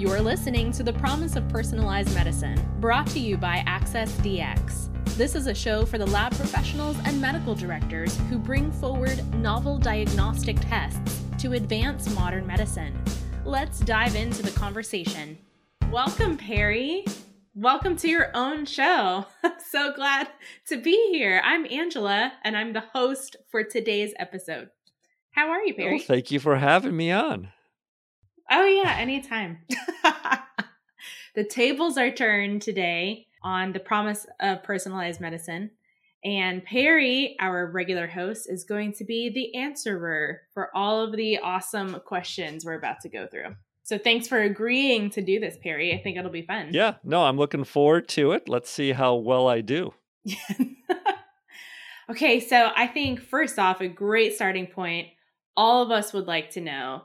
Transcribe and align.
You're 0.00 0.22
listening 0.22 0.72
to 0.72 0.82
The 0.82 0.94
Promise 0.94 1.36
of 1.36 1.46
Personalized 1.50 2.14
Medicine, 2.14 2.58
brought 2.80 3.06
to 3.08 3.20
you 3.20 3.36
by 3.36 3.62
Access 3.66 4.10
DX. 4.20 4.88
This 5.18 5.34
is 5.34 5.46
a 5.46 5.54
show 5.54 5.84
for 5.84 5.98
the 5.98 6.06
lab 6.06 6.34
professionals 6.34 6.96
and 7.04 7.20
medical 7.20 7.54
directors 7.54 8.16
who 8.30 8.38
bring 8.38 8.72
forward 8.72 9.22
novel 9.34 9.76
diagnostic 9.76 10.58
tests 10.58 11.20
to 11.40 11.52
advance 11.52 12.08
modern 12.14 12.46
medicine. 12.46 12.98
Let's 13.44 13.80
dive 13.80 14.14
into 14.14 14.42
the 14.42 14.58
conversation. 14.58 15.36
Welcome, 15.90 16.38
Perry. 16.38 17.04
Welcome 17.54 17.94
to 17.96 18.08
your 18.08 18.30
own 18.34 18.64
show. 18.64 19.26
So 19.68 19.92
glad 19.92 20.28
to 20.68 20.80
be 20.80 21.10
here. 21.12 21.42
I'm 21.44 21.66
Angela, 21.70 22.32
and 22.42 22.56
I'm 22.56 22.72
the 22.72 22.84
host 22.94 23.36
for 23.50 23.62
today's 23.64 24.14
episode. 24.18 24.70
How 25.32 25.50
are 25.50 25.62
you, 25.62 25.74
Perry? 25.74 25.96
Well, 25.96 26.04
thank 26.06 26.30
you 26.30 26.40
for 26.40 26.56
having 26.56 26.96
me 26.96 27.12
on. 27.12 27.50
Oh, 28.50 28.66
yeah, 28.66 28.96
anytime. 28.98 29.58
the 31.34 31.44
tables 31.44 31.96
are 31.96 32.10
turned 32.10 32.62
today 32.62 33.28
on 33.42 33.72
the 33.72 33.80
promise 33.80 34.26
of 34.40 34.62
personalized 34.62 35.20
medicine. 35.20 35.70
And 36.24 36.64
Perry, 36.64 37.36
our 37.40 37.66
regular 37.66 38.06
host, 38.08 38.50
is 38.50 38.64
going 38.64 38.92
to 38.94 39.04
be 39.04 39.30
the 39.30 39.54
answerer 39.54 40.42
for 40.52 40.74
all 40.76 41.02
of 41.02 41.16
the 41.16 41.38
awesome 41.38 42.00
questions 42.04 42.64
we're 42.64 42.74
about 42.74 43.00
to 43.02 43.08
go 43.08 43.26
through. 43.26 43.54
So 43.84 43.96
thanks 43.98 44.28
for 44.28 44.40
agreeing 44.40 45.10
to 45.10 45.22
do 45.22 45.40
this, 45.40 45.56
Perry. 45.62 45.94
I 45.94 46.02
think 46.02 46.18
it'll 46.18 46.30
be 46.30 46.42
fun. 46.42 46.70
Yeah, 46.72 46.94
no, 47.02 47.24
I'm 47.24 47.38
looking 47.38 47.64
forward 47.64 48.08
to 48.10 48.32
it. 48.32 48.48
Let's 48.48 48.70
see 48.70 48.92
how 48.92 49.14
well 49.14 49.48
I 49.48 49.62
do. 49.62 49.94
okay, 52.10 52.40
so 52.40 52.70
I 52.76 52.86
think 52.86 53.20
first 53.20 53.58
off, 53.58 53.80
a 53.80 53.88
great 53.88 54.34
starting 54.34 54.66
point. 54.66 55.08
All 55.56 55.82
of 55.82 55.90
us 55.90 56.12
would 56.12 56.26
like 56.26 56.50
to 56.50 56.60
know 56.60 57.04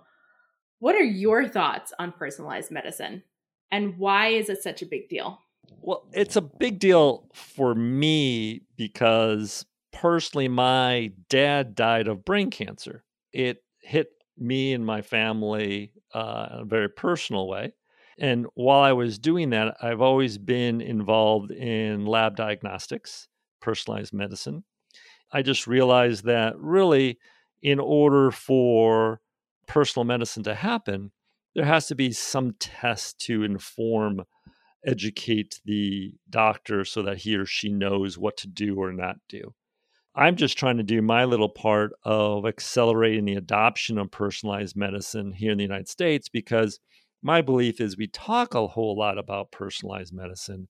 what 0.79 0.95
are 0.95 1.03
your 1.03 1.47
thoughts 1.47 1.93
on 1.99 2.11
personalized 2.11 2.71
medicine 2.71 3.23
and 3.71 3.97
why 3.97 4.27
is 4.27 4.49
it 4.49 4.61
such 4.61 4.81
a 4.81 4.85
big 4.85 5.09
deal? 5.09 5.39
Well, 5.81 6.07
it's 6.13 6.35
a 6.35 6.41
big 6.41 6.79
deal 6.79 7.27
for 7.33 7.73
me 7.75 8.61
because 8.77 9.65
personally, 9.91 10.47
my 10.47 11.11
dad 11.29 11.75
died 11.75 12.07
of 12.07 12.25
brain 12.25 12.51
cancer. 12.51 13.03
It 13.33 13.63
hit 13.81 14.09
me 14.37 14.73
and 14.73 14.85
my 14.85 15.01
family 15.01 15.93
uh, 16.13 16.47
in 16.53 16.59
a 16.59 16.65
very 16.65 16.89
personal 16.89 17.47
way. 17.47 17.73
And 18.17 18.45
while 18.53 18.81
I 18.81 18.93
was 18.93 19.19
doing 19.19 19.49
that, 19.49 19.75
I've 19.81 20.01
always 20.01 20.37
been 20.37 20.81
involved 20.81 21.51
in 21.51 22.05
lab 22.05 22.35
diagnostics, 22.35 23.27
personalized 23.61 24.13
medicine. 24.13 24.63
I 25.31 25.41
just 25.41 25.67
realized 25.67 26.25
that 26.25 26.57
really, 26.57 27.19
in 27.61 27.79
order 27.79 28.31
for 28.31 29.19
personal 29.67 30.05
medicine 30.05 30.43
to 30.43 30.55
happen, 30.55 31.11
there 31.55 31.65
has 31.65 31.87
to 31.87 31.95
be 31.95 32.11
some 32.11 32.53
test 32.59 33.19
to 33.21 33.43
inform, 33.43 34.23
educate 34.85 35.61
the 35.65 36.13
doctor 36.29 36.83
so 36.85 37.01
that 37.03 37.17
he 37.17 37.35
or 37.35 37.45
she 37.45 37.69
knows 37.69 38.17
what 38.17 38.37
to 38.37 38.47
do 38.47 38.75
or 38.75 38.91
not 38.91 39.17
do. 39.29 39.53
I'm 40.15 40.37
just 40.37 40.57
trying 40.57 40.77
to 40.77 40.83
do 40.83 41.01
my 41.01 41.25
little 41.25 41.49
part 41.49 41.91
of 42.03 42.45
accelerating 42.45 43.25
the 43.25 43.35
adoption 43.35 43.97
of 43.97 44.11
personalized 44.11 44.75
medicine 44.75 45.33
here 45.33 45.51
in 45.51 45.57
the 45.57 45.63
United 45.63 45.89
States 45.89 46.29
because 46.29 46.79
my 47.21 47.41
belief 47.41 47.81
is 47.81 47.97
we 47.97 48.07
talk 48.07 48.53
a 48.53 48.67
whole 48.67 48.97
lot 48.97 49.17
about 49.17 49.51
personalized 49.51 50.13
medicine, 50.13 50.67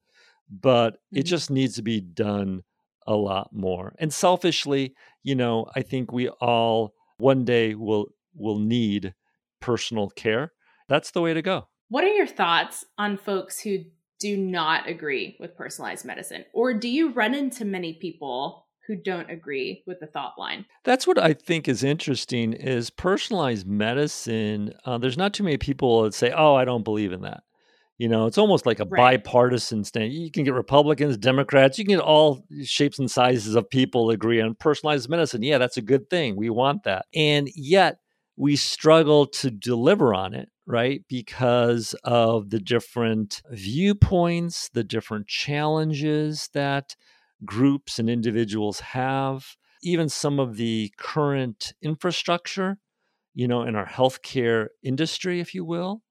but 0.49 0.97
it 1.11 1.19
mm-hmm. 1.19 1.27
just 1.27 1.51
needs 1.51 1.75
to 1.75 1.83
be 1.83 1.99
done 2.01 2.63
a 3.05 3.15
lot 3.15 3.49
more. 3.51 3.93
And 3.99 4.11
selfishly, 4.11 4.95
you 5.21 5.35
know, 5.35 5.67
I 5.75 5.81
think 5.81 6.11
we 6.11 6.29
all 6.29 6.93
one 7.17 7.45
day 7.45 7.75
will 7.75 8.07
will 8.35 8.59
need 8.59 9.13
personal 9.59 10.09
care. 10.09 10.51
That's 10.87 11.11
the 11.11 11.21
way 11.21 11.33
to 11.33 11.41
go. 11.41 11.67
What 11.89 12.03
are 12.03 12.13
your 12.13 12.27
thoughts 12.27 12.85
on 12.97 13.17
folks 13.17 13.59
who 13.59 13.79
do 14.19 14.37
not 14.37 14.87
agree 14.87 15.37
with 15.39 15.57
personalized 15.57 16.05
medicine? 16.05 16.45
Or 16.53 16.73
do 16.73 16.87
you 16.87 17.11
run 17.11 17.33
into 17.33 17.65
many 17.65 17.93
people 17.93 18.65
who 18.87 18.95
don't 18.95 19.29
agree 19.29 19.83
with 19.87 19.99
the 19.99 20.07
thought 20.07 20.33
line. 20.37 20.65
That's 20.83 21.07
what 21.07 21.17
I 21.17 21.33
think 21.33 21.67
is 21.67 21.83
interesting 21.83 22.53
is 22.53 22.89
personalized 22.89 23.67
medicine. 23.67 24.73
Uh, 24.85 24.97
there's 24.97 25.17
not 25.17 25.33
too 25.33 25.43
many 25.43 25.57
people 25.57 26.03
that 26.03 26.13
say, 26.13 26.31
"Oh, 26.31 26.55
I 26.55 26.65
don't 26.65 26.83
believe 26.83 27.11
in 27.11 27.21
that." 27.21 27.43
You 27.97 28.09
know, 28.09 28.25
it's 28.25 28.37
almost 28.37 28.65
like 28.65 28.79
a 28.79 28.85
right. 28.85 29.23
bipartisan 29.23 29.85
stand. 29.85 30.11
You 30.11 30.29
can 30.29 30.43
get 30.43 30.53
Republicans, 30.53 31.17
Democrats, 31.17 31.79
you 31.79 31.85
can 31.85 31.95
get 31.95 32.03
all 32.03 32.45
shapes 32.63 32.99
and 32.99 33.09
sizes 33.09 33.55
of 33.55 33.69
people 33.69 34.09
agree 34.09 34.41
on 34.41 34.53
personalized 34.55 35.09
medicine. 35.09 35.43
Yeah, 35.43 35.57
that's 35.57 35.77
a 35.77 35.81
good 35.81 36.09
thing. 36.09 36.35
We 36.35 36.49
want 36.49 36.83
that. 36.83 37.05
And 37.15 37.49
yet 37.55 37.99
we 38.37 38.55
struggle 38.55 39.25
to 39.25 39.49
deliver 39.49 40.13
on 40.13 40.33
it, 40.33 40.49
right? 40.65 41.01
Because 41.07 41.95
of 42.03 42.49
the 42.49 42.59
different 42.59 43.41
viewpoints, 43.51 44.69
the 44.69 44.83
different 44.83 45.27
challenges 45.27 46.49
that 46.53 46.95
groups 47.45 47.99
and 47.99 48.09
individuals 48.09 48.79
have, 48.79 49.55
even 49.83 50.09
some 50.09 50.39
of 50.39 50.57
the 50.57 50.91
current 50.97 51.73
infrastructure, 51.81 52.77
you 53.33 53.47
know, 53.47 53.63
in 53.63 53.75
our 53.75 53.85
healthcare 53.85 54.67
industry, 54.83 55.39
if 55.39 55.53
you 55.53 55.63
will, 55.63 56.01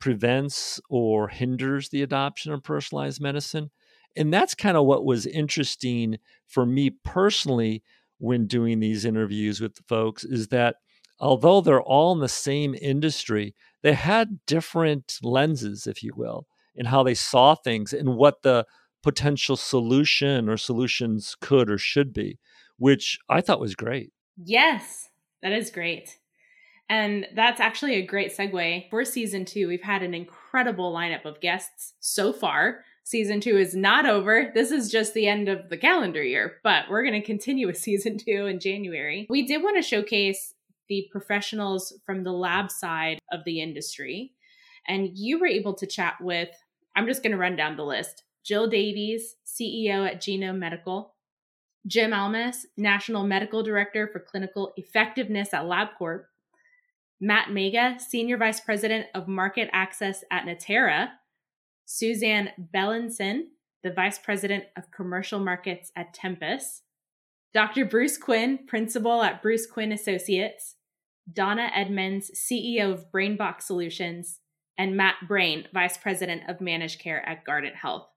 prevents 0.00 0.80
or 0.88 1.28
hinders 1.28 1.88
the 1.88 2.02
adoption 2.02 2.52
of 2.52 2.62
personalized 2.62 3.20
medicine. 3.20 3.70
And 4.16 4.32
that's 4.32 4.54
kind 4.54 4.76
of 4.76 4.86
what 4.86 5.04
was 5.04 5.26
interesting 5.26 6.18
for 6.46 6.64
me 6.64 6.90
personally 7.04 7.82
when 8.18 8.46
doing 8.46 8.80
these 8.80 9.04
interviews 9.04 9.60
with 9.60 9.74
the 9.76 9.82
folks 9.88 10.24
is 10.24 10.48
that 10.48 10.76
although 11.20 11.60
they're 11.60 11.82
all 11.82 12.12
in 12.12 12.20
the 12.20 12.28
same 12.28 12.74
industry, 12.80 13.54
they 13.82 13.92
had 13.92 14.44
different 14.46 15.18
lenses, 15.22 15.86
if 15.86 16.02
you 16.02 16.12
will, 16.16 16.46
in 16.74 16.86
how 16.86 17.02
they 17.02 17.14
saw 17.14 17.54
things 17.54 17.92
and 17.92 18.16
what 18.16 18.42
the 18.42 18.66
potential 19.02 19.56
solution 19.56 20.48
or 20.48 20.56
solutions 20.56 21.36
could 21.40 21.70
or 21.70 21.78
should 21.78 22.12
be, 22.12 22.38
which 22.76 23.18
I 23.28 23.40
thought 23.40 23.60
was 23.60 23.74
great. 23.74 24.12
Yes, 24.36 25.08
that 25.42 25.52
is 25.52 25.70
great. 25.70 26.18
And 26.90 27.26
that's 27.34 27.60
actually 27.60 27.96
a 27.96 28.06
great 28.06 28.36
segue 28.36 28.88
for 28.88 29.04
season 29.04 29.44
two. 29.44 29.68
We've 29.68 29.82
had 29.82 30.02
an 30.02 30.14
incredible 30.14 30.92
lineup 30.92 31.26
of 31.26 31.40
guests 31.40 31.94
so 32.00 32.32
far. 32.32 32.84
Season 33.04 33.40
two 33.40 33.56
is 33.56 33.74
not 33.74 34.06
over. 34.06 34.50
This 34.54 34.70
is 34.70 34.90
just 34.90 35.14
the 35.14 35.26
end 35.26 35.48
of 35.48 35.68
the 35.68 35.76
calendar 35.76 36.22
year, 36.22 36.56
but 36.62 36.84
we're 36.90 37.02
going 37.02 37.20
to 37.20 37.26
continue 37.26 37.66
with 37.66 37.76
season 37.78 38.18
two 38.18 38.46
in 38.46 38.60
January. 38.60 39.26
We 39.28 39.46
did 39.46 39.62
want 39.62 39.76
to 39.76 39.82
showcase 39.82 40.54
the 40.88 41.08
professionals 41.10 41.92
from 42.04 42.22
the 42.22 42.32
lab 42.32 42.70
side 42.70 43.18
of 43.32 43.44
the 43.44 43.60
industry. 43.60 44.32
And 44.86 45.10
you 45.14 45.38
were 45.38 45.46
able 45.46 45.74
to 45.74 45.86
chat 45.86 46.14
with, 46.20 46.48
I'm 46.96 47.06
just 47.06 47.22
going 47.22 47.32
to 47.32 47.38
run 47.38 47.56
down 47.56 47.76
the 47.76 47.84
list 47.84 48.24
Jill 48.44 48.66
Davies, 48.66 49.36
CEO 49.46 50.08
at 50.08 50.22
Genome 50.22 50.58
Medical, 50.58 51.14
Jim 51.86 52.12
Almas, 52.12 52.66
National 52.76 53.24
Medical 53.24 53.62
Director 53.62 54.08
for 54.12 54.20
Clinical 54.20 54.72
Effectiveness 54.76 55.52
at 55.52 55.64
LabCorp, 55.64 56.24
Matt 57.20 57.50
Mega, 57.50 57.98
Senior 57.98 58.36
Vice 58.36 58.60
President 58.60 59.06
of 59.14 59.28
Market 59.28 59.68
Access 59.72 60.24
at 60.30 60.44
Natera, 60.44 61.10
Suzanne 61.84 62.50
Bellinson, 62.74 63.46
the 63.82 63.92
Vice 63.92 64.18
President 64.18 64.64
of 64.76 64.90
Commercial 64.90 65.40
Markets 65.40 65.90
at 65.96 66.14
Tempus, 66.14 66.82
Dr. 67.54 67.84
Bruce 67.84 68.18
Quinn, 68.18 68.58
Principal 68.66 69.22
at 69.22 69.42
Bruce 69.42 69.66
Quinn 69.66 69.92
Associates, 69.92 70.76
Donna 71.32 71.70
Edmonds, 71.74 72.30
CEO 72.34 72.92
of 72.92 73.10
BrainBox 73.12 73.62
Solutions, 73.62 74.40
and 74.76 74.96
Matt 74.96 75.16
Brain, 75.26 75.66
Vice 75.72 75.96
President 75.96 76.42
of 76.48 76.60
Managed 76.60 77.00
Care 77.00 77.26
at 77.28 77.44
Guardant 77.44 77.74
Health 77.74 78.08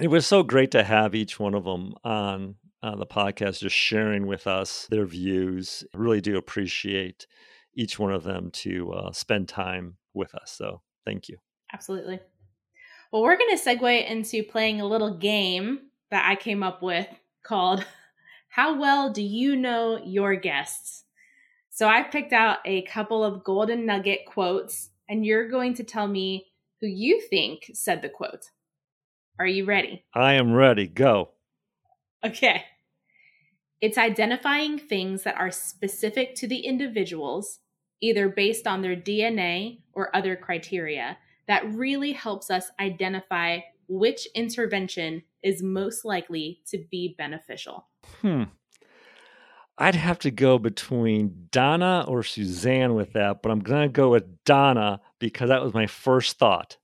it 0.00 0.08
was 0.08 0.26
so 0.26 0.42
great 0.42 0.70
to 0.72 0.84
have 0.84 1.14
each 1.14 1.40
one 1.40 1.54
of 1.54 1.64
them 1.64 1.94
on 2.04 2.54
uh, 2.82 2.96
the 2.96 3.06
podcast, 3.06 3.60
just 3.60 3.74
sharing 3.74 4.26
with 4.26 4.46
us 4.46 4.86
their 4.90 5.06
views. 5.06 5.84
I 5.94 5.98
really 5.98 6.20
do 6.20 6.36
appreciate 6.36 7.26
each 7.74 7.98
one 7.98 8.12
of 8.12 8.22
them 8.22 8.50
to 8.52 8.92
uh, 8.92 9.12
spend 9.12 9.48
time 9.48 9.96
with 10.14 10.34
us. 10.34 10.54
So 10.56 10.82
thank 11.04 11.28
you. 11.28 11.36
Absolutely. 11.72 12.20
Well, 13.12 13.22
we're 13.22 13.38
going 13.38 13.56
to 13.56 13.62
segue 13.62 14.08
into 14.08 14.42
playing 14.44 14.80
a 14.80 14.86
little 14.86 15.18
game 15.18 15.80
that 16.10 16.28
I 16.28 16.36
came 16.36 16.62
up 16.62 16.82
with 16.82 17.08
called 17.42 17.84
How 18.48 18.78
Well 18.78 19.12
Do 19.12 19.22
You 19.22 19.56
Know 19.56 20.00
Your 20.04 20.36
Guests? 20.36 21.04
So 21.78 21.86
I 21.86 22.02
picked 22.02 22.32
out 22.32 22.58
a 22.64 22.82
couple 22.82 23.22
of 23.22 23.44
golden 23.44 23.86
nugget 23.86 24.26
quotes, 24.26 24.90
and 25.08 25.24
you're 25.24 25.48
going 25.48 25.74
to 25.74 25.84
tell 25.84 26.08
me 26.08 26.46
who 26.80 26.88
you 26.88 27.20
think 27.20 27.70
said 27.72 28.02
the 28.02 28.08
quote. 28.08 28.50
Are 29.38 29.46
you 29.46 29.64
ready? 29.64 30.04
I 30.12 30.34
am 30.34 30.52
ready. 30.54 30.88
Go. 30.88 31.28
Okay. 32.26 32.64
It's 33.80 33.96
identifying 33.96 34.80
things 34.80 35.22
that 35.22 35.36
are 35.36 35.52
specific 35.52 36.34
to 36.38 36.48
the 36.48 36.66
individuals, 36.66 37.60
either 38.00 38.28
based 38.28 38.66
on 38.66 38.82
their 38.82 38.96
DNA 38.96 39.82
or 39.92 40.16
other 40.16 40.34
criteria, 40.34 41.16
that 41.46 41.72
really 41.72 42.10
helps 42.10 42.50
us 42.50 42.72
identify 42.80 43.60
which 43.86 44.26
intervention 44.34 45.22
is 45.44 45.62
most 45.62 46.04
likely 46.04 46.60
to 46.70 46.84
be 46.90 47.14
beneficial. 47.16 47.86
Hmm. 48.20 48.42
I'd 49.80 49.94
have 49.94 50.18
to 50.20 50.32
go 50.32 50.58
between 50.58 51.46
Donna 51.52 52.04
or 52.08 52.24
Suzanne 52.24 52.94
with 52.94 53.12
that, 53.12 53.42
but 53.42 53.52
I'm 53.52 53.60
going 53.60 53.82
to 53.82 53.92
go 53.92 54.10
with 54.10 54.44
Donna 54.44 55.00
because 55.20 55.48
that 55.50 55.62
was 55.62 55.72
my 55.72 55.86
first 55.86 56.36
thought. 56.36 56.76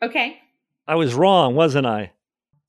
Okay. 0.00 0.38
I 0.86 0.94
was 0.94 1.14
wrong, 1.14 1.56
wasn't 1.56 1.86
I? 1.86 2.12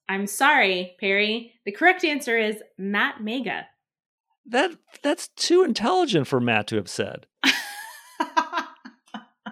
I'm 0.09 0.25
sorry, 0.25 0.95
Perry. 0.99 1.53
The 1.65 1.71
correct 1.71 2.03
answer 2.03 2.39
is 2.39 2.63
Matt 2.77 3.21
Mega. 3.21 3.67
That 4.47 4.71
that's 5.03 5.27
too 5.29 5.63
intelligent 5.63 6.25
for 6.25 6.39
Matt 6.39 6.67
to 6.67 6.77
have 6.77 6.87
said. 6.87 7.27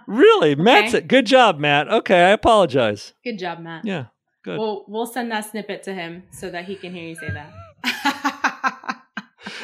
really, 0.08 0.54
okay. 0.54 0.62
Matt 0.62 0.92
said, 0.92 1.10
"Good 1.10 1.26
job, 1.26 1.60
Matt." 1.60 1.90
Okay, 1.90 2.24
I 2.24 2.30
apologize. 2.30 3.14
Good 3.22 3.38
job, 3.38 3.60
Matt. 3.60 3.84
Yeah, 3.84 4.06
good. 4.42 4.58
We'll 4.58 4.86
we'll 4.88 5.06
send 5.06 5.30
that 5.32 5.52
snippet 5.52 5.84
to 5.84 5.94
him 5.94 6.24
so 6.32 6.50
that 6.50 6.64
he 6.64 6.76
can 6.76 6.94
hear 6.94 7.04
you 7.10 7.16
say 7.16 7.30
that. 7.30 7.52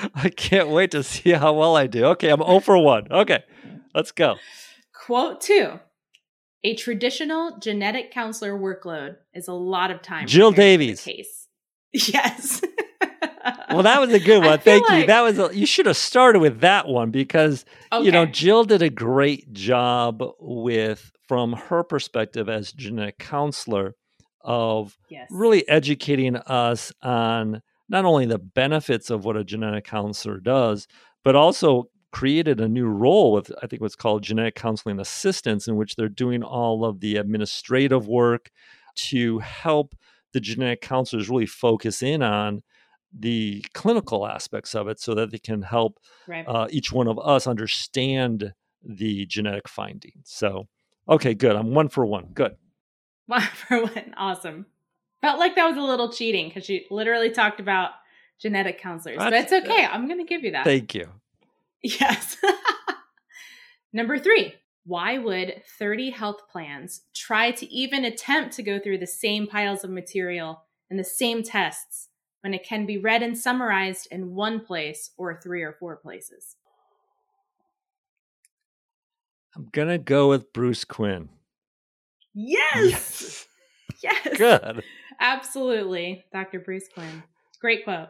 I 0.15 0.29
can't 0.29 0.69
wait 0.69 0.91
to 0.91 1.03
see 1.03 1.31
how 1.31 1.53
well 1.53 1.75
I 1.75 1.87
do. 1.87 2.05
Okay, 2.05 2.29
I'm 2.29 2.41
0 2.41 2.59
for 2.59 2.77
1. 2.77 3.07
Okay, 3.11 3.43
let's 3.93 4.11
go. 4.11 4.35
Quote 4.93 5.41
2 5.41 5.79
A 6.63 6.75
traditional 6.75 7.57
genetic 7.59 8.11
counselor 8.11 8.57
workload 8.57 9.17
is 9.33 9.47
a 9.47 9.53
lot 9.53 9.91
of 9.91 10.01
time. 10.01 10.27
Jill 10.27 10.51
Davies. 10.51 11.03
Case. 11.03 11.37
Yes. 11.93 12.61
well, 13.69 13.83
that 13.83 13.99
was 13.99 14.13
a 14.13 14.19
good 14.19 14.45
one. 14.45 14.59
Thank 14.59 14.87
like... 14.87 15.01
you. 15.01 15.07
That 15.07 15.21
was 15.23 15.37
a, 15.37 15.49
you 15.53 15.65
should 15.65 15.87
have 15.87 15.97
started 15.97 16.39
with 16.39 16.61
that 16.61 16.87
one 16.87 17.11
because 17.11 17.65
okay. 17.91 18.05
you 18.05 18.13
know 18.13 18.25
Jill 18.25 18.63
did 18.63 18.81
a 18.81 18.89
great 18.89 19.51
job 19.51 20.23
with 20.39 21.11
from 21.27 21.51
her 21.51 21.83
perspective 21.83 22.47
as 22.47 22.71
genetic 22.71 23.17
counselor 23.17 23.95
of 24.39 24.97
yes. 25.09 25.27
really 25.31 25.67
educating 25.67 26.37
us 26.37 26.93
on 27.01 27.61
not 27.91 28.05
only 28.05 28.25
the 28.25 28.39
benefits 28.39 29.09
of 29.09 29.25
what 29.25 29.35
a 29.35 29.43
genetic 29.43 29.83
counselor 29.83 30.39
does, 30.39 30.87
but 31.23 31.35
also 31.35 31.89
created 32.11 32.59
a 32.59 32.67
new 32.67 32.87
role 32.87 33.33
with 33.33 33.51
I 33.61 33.67
think 33.67 33.81
what's 33.81 33.95
called 33.95 34.23
genetic 34.23 34.55
counseling 34.55 34.99
assistants, 34.99 35.67
in 35.67 35.75
which 35.75 35.95
they're 35.95 36.09
doing 36.09 36.41
all 36.41 36.85
of 36.85 37.01
the 37.01 37.17
administrative 37.17 38.07
work 38.07 38.49
to 38.95 39.39
help 39.39 39.93
the 40.31 40.39
genetic 40.39 40.81
counselors 40.81 41.29
really 41.29 41.45
focus 41.45 42.01
in 42.01 42.23
on 42.23 42.63
the 43.13 43.63
clinical 43.73 44.25
aspects 44.25 44.73
of 44.73 44.87
it 44.87 44.97
so 44.99 45.13
that 45.13 45.31
they 45.31 45.37
can 45.37 45.61
help 45.61 45.99
right. 46.27 46.47
uh, 46.47 46.67
each 46.69 46.93
one 46.93 47.09
of 47.09 47.19
us 47.19 47.45
understand 47.45 48.53
the 48.81 49.25
genetic 49.25 49.67
findings. 49.67 50.23
So, 50.25 50.69
okay, 51.09 51.33
good. 51.33 51.57
I'm 51.57 51.73
one 51.73 51.89
for 51.89 52.05
one. 52.05 52.29
Good. 52.33 52.55
One 53.27 53.41
for 53.41 53.83
one. 53.83 54.13
Awesome. 54.17 54.65
Felt 55.21 55.39
like 55.39 55.55
that 55.55 55.67
was 55.67 55.77
a 55.77 55.81
little 55.81 56.11
cheating 56.11 56.47
because 56.47 56.65
she 56.65 56.87
literally 56.89 57.29
talked 57.29 57.59
about 57.59 57.91
genetic 58.39 58.81
counselors, 58.81 59.19
That's, 59.19 59.51
but 59.51 59.59
it's 59.59 59.69
okay. 59.69 59.85
I'm 59.85 60.07
going 60.07 60.19
to 60.19 60.25
give 60.25 60.43
you 60.43 60.51
that. 60.51 60.63
Thank 60.63 60.95
you. 60.95 61.09
Yes. 61.83 62.37
Number 63.93 64.17
three, 64.17 64.55
why 64.85 65.17
would 65.17 65.61
30 65.77 66.09
health 66.11 66.47
plans 66.51 67.01
try 67.13 67.51
to 67.51 67.71
even 67.71 68.03
attempt 68.03 68.55
to 68.55 68.63
go 68.63 68.79
through 68.79 68.97
the 68.97 69.07
same 69.07 69.47
piles 69.47 69.83
of 69.83 69.91
material 69.91 70.63
and 70.89 70.99
the 70.99 71.03
same 71.03 71.43
tests 71.43 72.09
when 72.41 72.53
it 72.53 72.63
can 72.63 72.85
be 72.85 72.97
read 72.97 73.21
and 73.21 73.37
summarized 73.37 74.07
in 74.09 74.33
one 74.33 74.59
place 74.59 75.11
or 75.17 75.39
three 75.39 75.61
or 75.61 75.73
four 75.79 75.95
places? 75.95 76.55
I'm 79.55 79.69
going 79.71 79.89
to 79.89 79.97
go 79.97 80.29
with 80.29 80.51
Bruce 80.53 80.83
Quinn. 80.83 81.29
Yes. 82.33 82.75
Yes. 82.75 83.47
yes. 84.01 84.37
Good. 84.37 84.83
Absolutely. 85.21 86.25
Dr. 86.33 86.59
Bruce 86.59 86.89
Quinn. 86.93 87.23
Great 87.61 87.85
quote. 87.85 88.09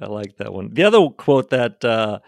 I 0.00 0.06
like 0.06 0.36
that 0.38 0.52
one. 0.52 0.70
The 0.72 0.84
other 0.84 1.08
quote 1.10 1.50
that 1.50 1.84
uh, 1.84 2.20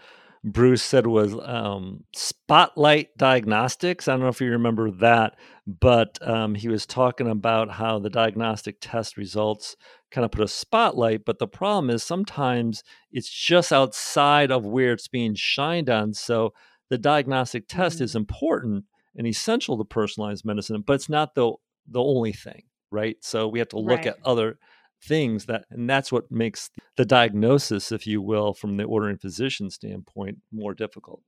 Bruce 0.43 0.83
said 0.83 1.07
was 1.07 1.33
um, 1.41 2.03
Spotlight 2.13 3.17
Diagnostics. 3.17 4.07
I 4.07 4.13
don't 4.13 4.21
know 4.21 4.27
if 4.27 4.41
you 4.41 4.51
remember 4.51 4.91
that, 4.91 5.35
but 5.67 6.17
um, 6.27 6.53
he 6.53 6.67
was 6.67 6.85
talking 6.85 7.27
about 7.27 7.71
how 7.71 7.97
the 7.99 8.09
diagnostic 8.09 8.77
test 8.81 9.17
results 9.17 9.75
kind 10.11 10.25
of 10.25 10.31
put 10.31 10.43
a 10.43 10.47
spotlight. 10.47 11.25
But 11.25 11.39
the 11.39 11.47
problem 11.47 11.89
is 11.89 12.03
sometimes 12.03 12.83
it's 13.11 13.29
just 13.29 13.71
outside 13.71 14.51
of 14.51 14.65
where 14.65 14.93
it's 14.93 15.07
being 15.07 15.35
shined 15.35 15.89
on. 15.89 16.13
So 16.13 16.53
the 16.89 16.97
diagnostic 16.97 17.67
test 17.67 17.95
mm-hmm. 17.95 18.03
is 18.03 18.15
important 18.15 18.85
and 19.15 19.25
essential 19.25 19.77
to 19.77 19.85
personalized 19.85 20.45
medicine, 20.45 20.83
but 20.85 20.93
it's 20.93 21.09
not 21.09 21.35
the 21.35 21.53
the 21.87 22.01
only 22.01 22.31
thing, 22.31 22.63
right? 22.91 23.17
So 23.21 23.47
we 23.47 23.59
have 23.59 23.69
to 23.69 23.79
look 23.79 23.99
right. 23.99 24.07
at 24.07 24.17
other 24.23 24.57
things 25.03 25.45
that 25.45 25.65
and 25.71 25.89
that's 25.89 26.11
what 26.11 26.31
makes 26.31 26.69
the 26.95 27.05
diagnosis 27.05 27.91
if 27.91 28.05
you 28.05 28.21
will 28.21 28.53
from 28.53 28.77
the 28.77 28.83
ordering 28.83 29.17
physician 29.17 29.69
standpoint 29.69 30.37
more 30.51 30.73
difficult. 30.73 31.21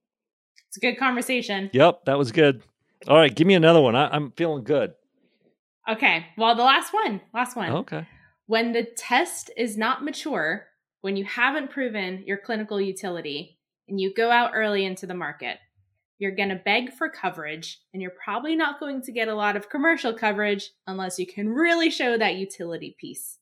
It's 0.67 0.77
a 0.77 0.79
good 0.79 0.97
conversation. 0.97 1.69
Yep 1.73 2.05
that 2.05 2.17
was 2.17 2.31
good. 2.31 2.61
All 3.07 3.17
right 3.17 3.33
give 3.33 3.47
me 3.47 3.55
another 3.55 3.81
one. 3.81 3.95
I, 3.95 4.09
i'm 4.09 4.31
feeling 4.31 4.63
good. 4.63 4.93
Okay 5.89 6.27
well 6.37 6.55
the 6.55 6.63
last 6.63 6.93
one 6.93 7.21
last 7.33 7.55
one. 7.55 7.71
Okay. 7.71 8.07
When 8.45 8.73
the 8.73 8.83
test 8.95 9.49
is 9.57 9.77
not 9.77 10.03
mature 10.03 10.67
when 11.01 11.17
you 11.17 11.25
haven't 11.25 11.71
proven 11.71 12.23
your 12.25 12.37
clinical 12.37 12.79
utility 12.79 13.57
and 13.87 13.99
you 13.99 14.13
go 14.13 14.29
out 14.29 14.51
early 14.53 14.85
into 14.85 15.07
the 15.07 15.13
market 15.13 15.57
you're 16.19 16.35
going 16.35 16.49
to 16.49 16.55
beg 16.55 16.93
for 16.93 17.09
coverage 17.09 17.79
and 17.93 18.01
you're 18.01 18.11
probably 18.23 18.55
not 18.55 18.79
going 18.79 19.01
to 19.01 19.11
get 19.11 19.27
a 19.27 19.35
lot 19.35 19.55
of 19.55 19.69
commercial 19.69 20.13
coverage 20.13 20.71
unless 20.87 21.19
you 21.19 21.25
can 21.27 21.49
really 21.49 21.89
show 21.89 22.17
that 22.17 22.35
utility 22.35 22.95
piece 22.99 23.39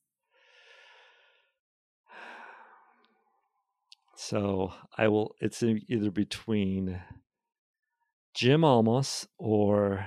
So 4.16 4.72
I 4.96 5.08
will. 5.08 5.34
It's 5.40 5.62
either 5.62 6.10
between 6.10 7.00
Jim 8.34 8.64
Almas 8.64 9.26
or 9.36 10.06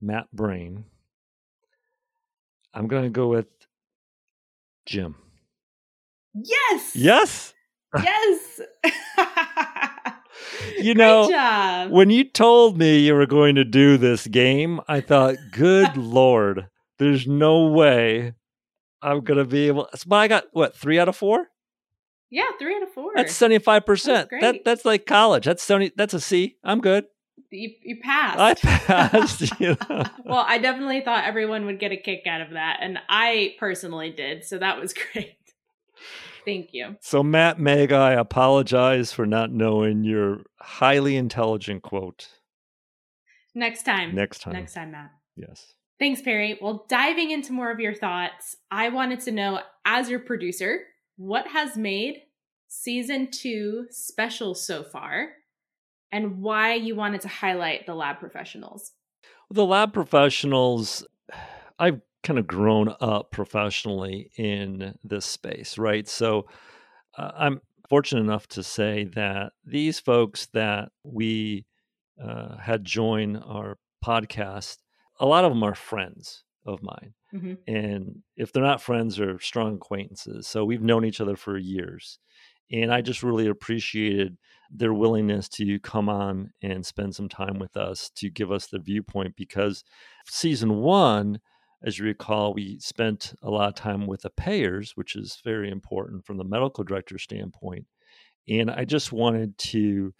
Matt 0.00 0.30
Brain. 0.32 0.84
I'm 2.74 2.88
going 2.88 3.04
to 3.04 3.10
go 3.10 3.28
with 3.28 3.46
Jim. 4.84 5.14
Yes. 6.34 6.94
Yes. 6.94 7.52
Yes. 8.02 8.60
you 10.78 10.94
know, 10.94 11.88
when 11.90 12.10
you 12.10 12.24
told 12.24 12.78
me 12.78 12.98
you 12.98 13.14
were 13.14 13.26
going 13.26 13.54
to 13.56 13.64
do 13.64 13.96
this 13.96 14.26
game, 14.26 14.80
I 14.88 15.00
thought, 15.00 15.36
good 15.52 15.96
Lord, 15.96 16.68
there's 16.98 17.26
no 17.26 17.66
way 17.66 18.34
I'm 19.02 19.22
going 19.22 19.38
to 19.38 19.44
be 19.44 19.68
able. 19.68 19.88
But 20.06 20.16
I 20.16 20.28
got 20.28 20.44
what, 20.52 20.76
three 20.76 20.98
out 20.98 21.08
of 21.08 21.16
four? 21.16 21.48
Yeah, 22.30 22.48
three 22.58 22.74
out 22.74 22.82
of 22.82 22.92
four. 22.92 23.12
That's 23.14 23.34
seventy 23.34 23.60
five 23.60 23.86
percent. 23.86 24.30
That 24.40 24.64
that's 24.64 24.84
like 24.84 25.06
college. 25.06 25.44
That's 25.44 25.62
seventy. 25.62 25.92
That's 25.94 26.12
a 26.12 26.20
C. 26.20 26.56
I'm 26.64 26.80
good. 26.80 27.04
You 27.50 27.70
you 27.82 28.00
passed. 28.02 28.38
I 28.38 28.54
passed. 28.54 29.60
you 29.60 29.76
know? 29.88 30.02
well, 30.24 30.44
I 30.46 30.58
definitely 30.58 31.02
thought 31.02 31.24
everyone 31.24 31.66
would 31.66 31.78
get 31.78 31.92
a 31.92 31.96
kick 31.96 32.26
out 32.26 32.40
of 32.40 32.50
that, 32.50 32.78
and 32.80 32.98
I 33.08 33.54
personally 33.60 34.10
did. 34.10 34.44
So 34.44 34.58
that 34.58 34.80
was 34.80 34.92
great. 34.92 35.36
Thank 36.46 36.72
you. 36.72 36.96
So 37.00 37.22
Matt 37.22 37.58
Meg, 37.58 37.92
I 37.92 38.12
apologize 38.12 39.12
for 39.12 39.26
not 39.26 39.50
knowing 39.50 40.04
your 40.04 40.44
highly 40.60 41.16
intelligent 41.16 41.82
quote. 41.82 42.28
Next 43.54 43.82
time. 43.82 44.14
Next 44.14 44.38
time. 44.40 44.52
Next 44.52 44.74
time, 44.74 44.92
Matt. 44.92 45.10
Yes. 45.36 45.74
Thanks, 45.98 46.22
Perry. 46.22 46.58
Well, 46.60 46.86
diving 46.88 47.30
into 47.30 47.52
more 47.52 47.70
of 47.70 47.80
your 47.80 47.94
thoughts, 47.94 48.56
I 48.70 48.90
wanted 48.90 49.20
to 49.20 49.32
know, 49.32 49.60
as 49.84 50.08
your 50.08 50.20
producer, 50.20 50.84
what 51.16 51.48
has 51.48 51.76
made 51.76 52.22
season 52.68 53.28
two 53.30 53.86
special 53.90 54.54
so 54.54 54.84
far 54.84 55.30
and 56.12 56.42
why 56.42 56.74
you 56.74 56.94
wanted 56.94 57.22
to 57.22 57.28
highlight 57.28 57.86
the 57.86 57.94
lab 57.94 58.20
professionals. 58.20 58.92
The 59.50 59.64
lab 59.64 59.92
professionals, 59.92 61.04
I've 61.78 62.00
kind 62.26 62.38
of 62.38 62.46
grown 62.46 62.92
up 63.00 63.30
professionally 63.30 64.30
in 64.36 64.94
this 65.04 65.24
space, 65.24 65.78
right? 65.78 66.08
So 66.08 66.46
uh, 67.16 67.30
I'm 67.36 67.60
fortunate 67.88 68.22
enough 68.22 68.48
to 68.48 68.62
say 68.62 69.04
that 69.14 69.52
these 69.64 70.00
folks 70.00 70.48
that 70.52 70.88
we 71.04 71.66
uh, 72.22 72.56
had 72.56 72.84
join 72.84 73.36
our 73.36 73.78
podcast, 74.04 74.78
a 75.20 75.26
lot 75.26 75.44
of 75.44 75.52
them 75.52 75.62
are 75.62 75.74
friends 75.74 76.42
of 76.64 76.82
mine. 76.82 77.14
Mm-hmm. 77.32 77.54
And 77.68 78.22
if 78.36 78.52
they're 78.52 78.62
not 78.62 78.82
friends, 78.82 79.16
they're 79.16 79.38
strong 79.38 79.76
acquaintances. 79.76 80.48
So 80.48 80.64
we've 80.64 80.82
known 80.82 81.04
each 81.04 81.20
other 81.20 81.36
for 81.36 81.56
years. 81.56 82.18
And 82.72 82.92
I 82.92 83.02
just 83.02 83.22
really 83.22 83.46
appreciated 83.46 84.36
their 84.68 84.92
willingness 84.92 85.48
to 85.48 85.78
come 85.78 86.08
on 86.08 86.50
and 86.60 86.84
spend 86.84 87.14
some 87.14 87.28
time 87.28 87.60
with 87.60 87.76
us 87.76 88.10
to 88.16 88.28
give 88.30 88.50
us 88.50 88.66
their 88.66 88.80
viewpoint 88.80 89.36
because 89.36 89.84
season 90.26 90.78
one, 90.78 91.38
as 91.86 91.98
you 92.00 92.04
recall, 92.04 92.52
we 92.52 92.80
spent 92.80 93.32
a 93.42 93.48
lot 93.48 93.68
of 93.68 93.76
time 93.76 94.08
with 94.08 94.22
the 94.22 94.30
payers, 94.30 94.92
which 94.96 95.14
is 95.14 95.40
very 95.44 95.70
important 95.70 96.26
from 96.26 96.36
the 96.36 96.44
medical 96.44 96.82
director 96.82 97.16
standpoint. 97.16 97.86
And 98.48 98.70
I 98.72 98.84
just 98.84 99.12
wanted 99.12 99.56
to 99.58 100.12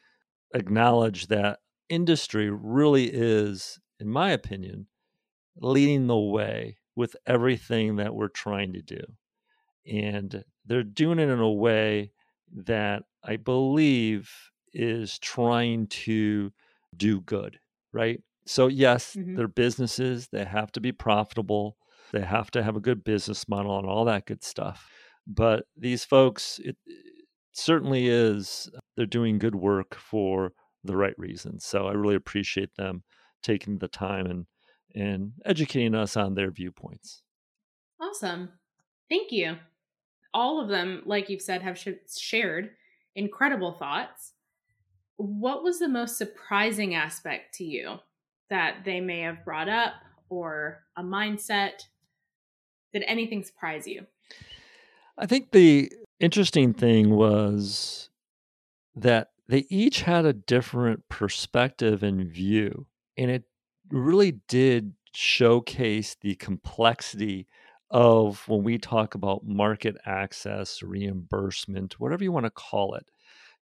acknowledge 0.54 1.26
that 1.26 1.58
industry 1.88 2.50
really 2.50 3.10
is, 3.12 3.80
in 3.98 4.08
my 4.08 4.30
opinion, 4.30 4.86
leading 5.56 6.06
the 6.06 6.16
way 6.16 6.78
with 6.94 7.16
everything 7.26 7.96
that 7.96 8.14
we're 8.14 8.28
trying 8.28 8.72
to 8.74 8.82
do. 8.82 9.02
And 9.86 10.44
they're 10.64 10.84
doing 10.84 11.18
it 11.18 11.28
in 11.28 11.40
a 11.40 11.50
way 11.50 12.12
that 12.54 13.02
I 13.24 13.36
believe 13.36 14.30
is 14.72 15.18
trying 15.18 15.88
to 15.88 16.52
do 16.96 17.20
good, 17.22 17.58
right? 17.92 18.20
So, 18.46 18.68
yes, 18.68 19.14
mm-hmm. 19.14 19.36
they're 19.36 19.48
businesses, 19.48 20.28
they 20.28 20.44
have 20.44 20.72
to 20.72 20.80
be 20.80 20.92
profitable, 20.92 21.76
they 22.12 22.22
have 22.22 22.50
to 22.52 22.62
have 22.62 22.76
a 22.76 22.80
good 22.80 23.02
business 23.04 23.48
model 23.48 23.78
and 23.78 23.88
all 23.88 24.04
that 24.04 24.26
good 24.26 24.44
stuff. 24.44 24.88
But 25.26 25.64
these 25.76 26.04
folks, 26.04 26.60
it, 26.62 26.76
it 26.86 27.26
certainly 27.52 28.08
is, 28.08 28.70
they're 28.96 29.06
doing 29.06 29.38
good 29.38 29.56
work 29.56 29.96
for 29.96 30.52
the 30.84 30.96
right 30.96 31.18
reasons. 31.18 31.64
So, 31.64 31.86
I 31.86 31.92
really 31.92 32.14
appreciate 32.14 32.74
them 32.76 33.02
taking 33.42 33.78
the 33.78 33.88
time 33.88 34.26
and 34.26 34.46
and 34.94 35.32
educating 35.44 35.94
us 35.94 36.16
on 36.16 36.34
their 36.34 36.50
viewpoints. 36.50 37.22
Awesome. 38.00 38.50
Thank 39.10 39.30
you. 39.30 39.56
All 40.32 40.60
of 40.60 40.68
them, 40.68 41.02
like 41.04 41.28
you've 41.28 41.42
said, 41.42 41.62
have 41.62 41.78
sh- 41.78 41.88
shared 42.18 42.70
incredible 43.14 43.72
thoughts. 43.72 44.32
What 45.16 45.62
was 45.62 45.78
the 45.78 45.88
most 45.88 46.16
surprising 46.16 46.94
aspect 46.94 47.54
to 47.56 47.64
you 47.64 47.98
that 48.50 48.84
they 48.84 49.00
may 49.00 49.20
have 49.20 49.44
brought 49.44 49.68
up 49.68 49.94
or 50.28 50.84
a 50.96 51.02
mindset? 51.02 51.82
Did 52.92 53.04
anything 53.06 53.42
surprise 53.42 53.86
you? 53.86 54.06
I 55.18 55.26
think 55.26 55.52
the 55.52 55.90
interesting 56.20 56.72
thing 56.72 57.10
was 57.10 58.10
that 58.94 59.30
they 59.48 59.66
each 59.70 60.02
had 60.02 60.24
a 60.24 60.32
different 60.32 61.08
perspective 61.08 62.02
and 62.02 62.26
view. 62.26 62.86
And 63.16 63.30
it 63.30 63.44
really 63.90 64.40
did 64.48 64.94
showcase 65.12 66.16
the 66.20 66.34
complexity 66.34 67.46
of 67.90 68.42
when 68.48 68.64
we 68.64 68.78
talk 68.78 69.14
about 69.14 69.46
market 69.46 69.96
access, 70.04 70.82
reimbursement, 70.82 72.00
whatever 72.00 72.24
you 72.24 72.32
want 72.32 72.46
to 72.46 72.50
call 72.50 72.94
it. 72.94 73.10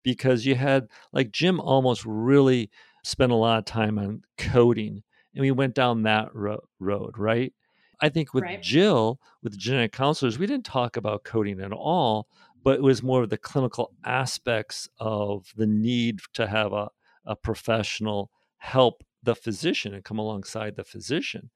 Because 0.03 0.47
you 0.47 0.55
had, 0.55 0.89
like, 1.13 1.31
Jim 1.31 1.61
Almas 1.61 2.05
really 2.05 2.71
spent 3.05 3.31
a 3.31 3.37
lot 3.37 3.59
of 3.59 3.65
time 3.65 3.99
on 3.99 4.23
coding, 4.37 5.03
and 5.35 5.43
we 5.43 5.51
went 5.51 5.75
down 5.75 6.03
that 6.03 6.35
ro- 6.35 6.65
road, 6.81 7.17
right? 7.17 7.53
I 8.01 8.09
think 8.09 8.35
with 8.35 8.45
right. 8.45 8.63
Jill, 8.63 9.21
with 9.43 9.57
genetic 9.57 9.93
counselors, 9.93 10.39
we 10.39 10.47
didn't 10.47 10.67
talk 10.67 10.97
about 10.97 11.25
coding 11.25 11.61
at 11.61 11.73
all, 11.73 12.27
but 12.65 12.77
it 12.77 12.83
was 12.83 13.03
more 13.03 13.23
of 13.23 13.31
the 13.31 13.39
clinical 13.39 13.93
aspects 14.05 14.89
of 14.99 15.53
the 15.57 15.67
need 15.67 16.21
to 16.33 16.47
have 16.49 16.73
a, 16.73 16.89
a 17.25 17.37
professional 17.37 18.31
help 18.59 19.05
the 19.23 19.35
physician 19.35 19.95
and 19.95 20.05
come 20.05 20.19
alongside 20.19 20.77
the 20.77 20.85
physician 20.85 21.51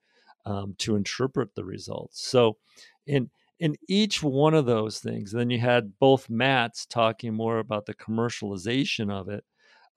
um, 0.47 0.75
to 0.78 0.97
interpret 0.97 1.55
the 1.55 1.64
results. 1.64 2.26
So, 2.26 2.57
in 3.07 3.31
in 3.59 3.75
each 3.88 4.23
one 4.23 4.55
of 4.55 4.67
those 4.67 5.00
things, 5.00 5.33
then 5.33 5.50
you 5.50 5.59
had 5.59 5.99
both 5.99 6.31
Matts 6.31 6.87
talking 6.87 7.35
more 7.35 7.59
about 7.59 7.87
the 7.87 7.95
commercialization 7.95 9.11
of 9.11 9.28
it, 9.28 9.45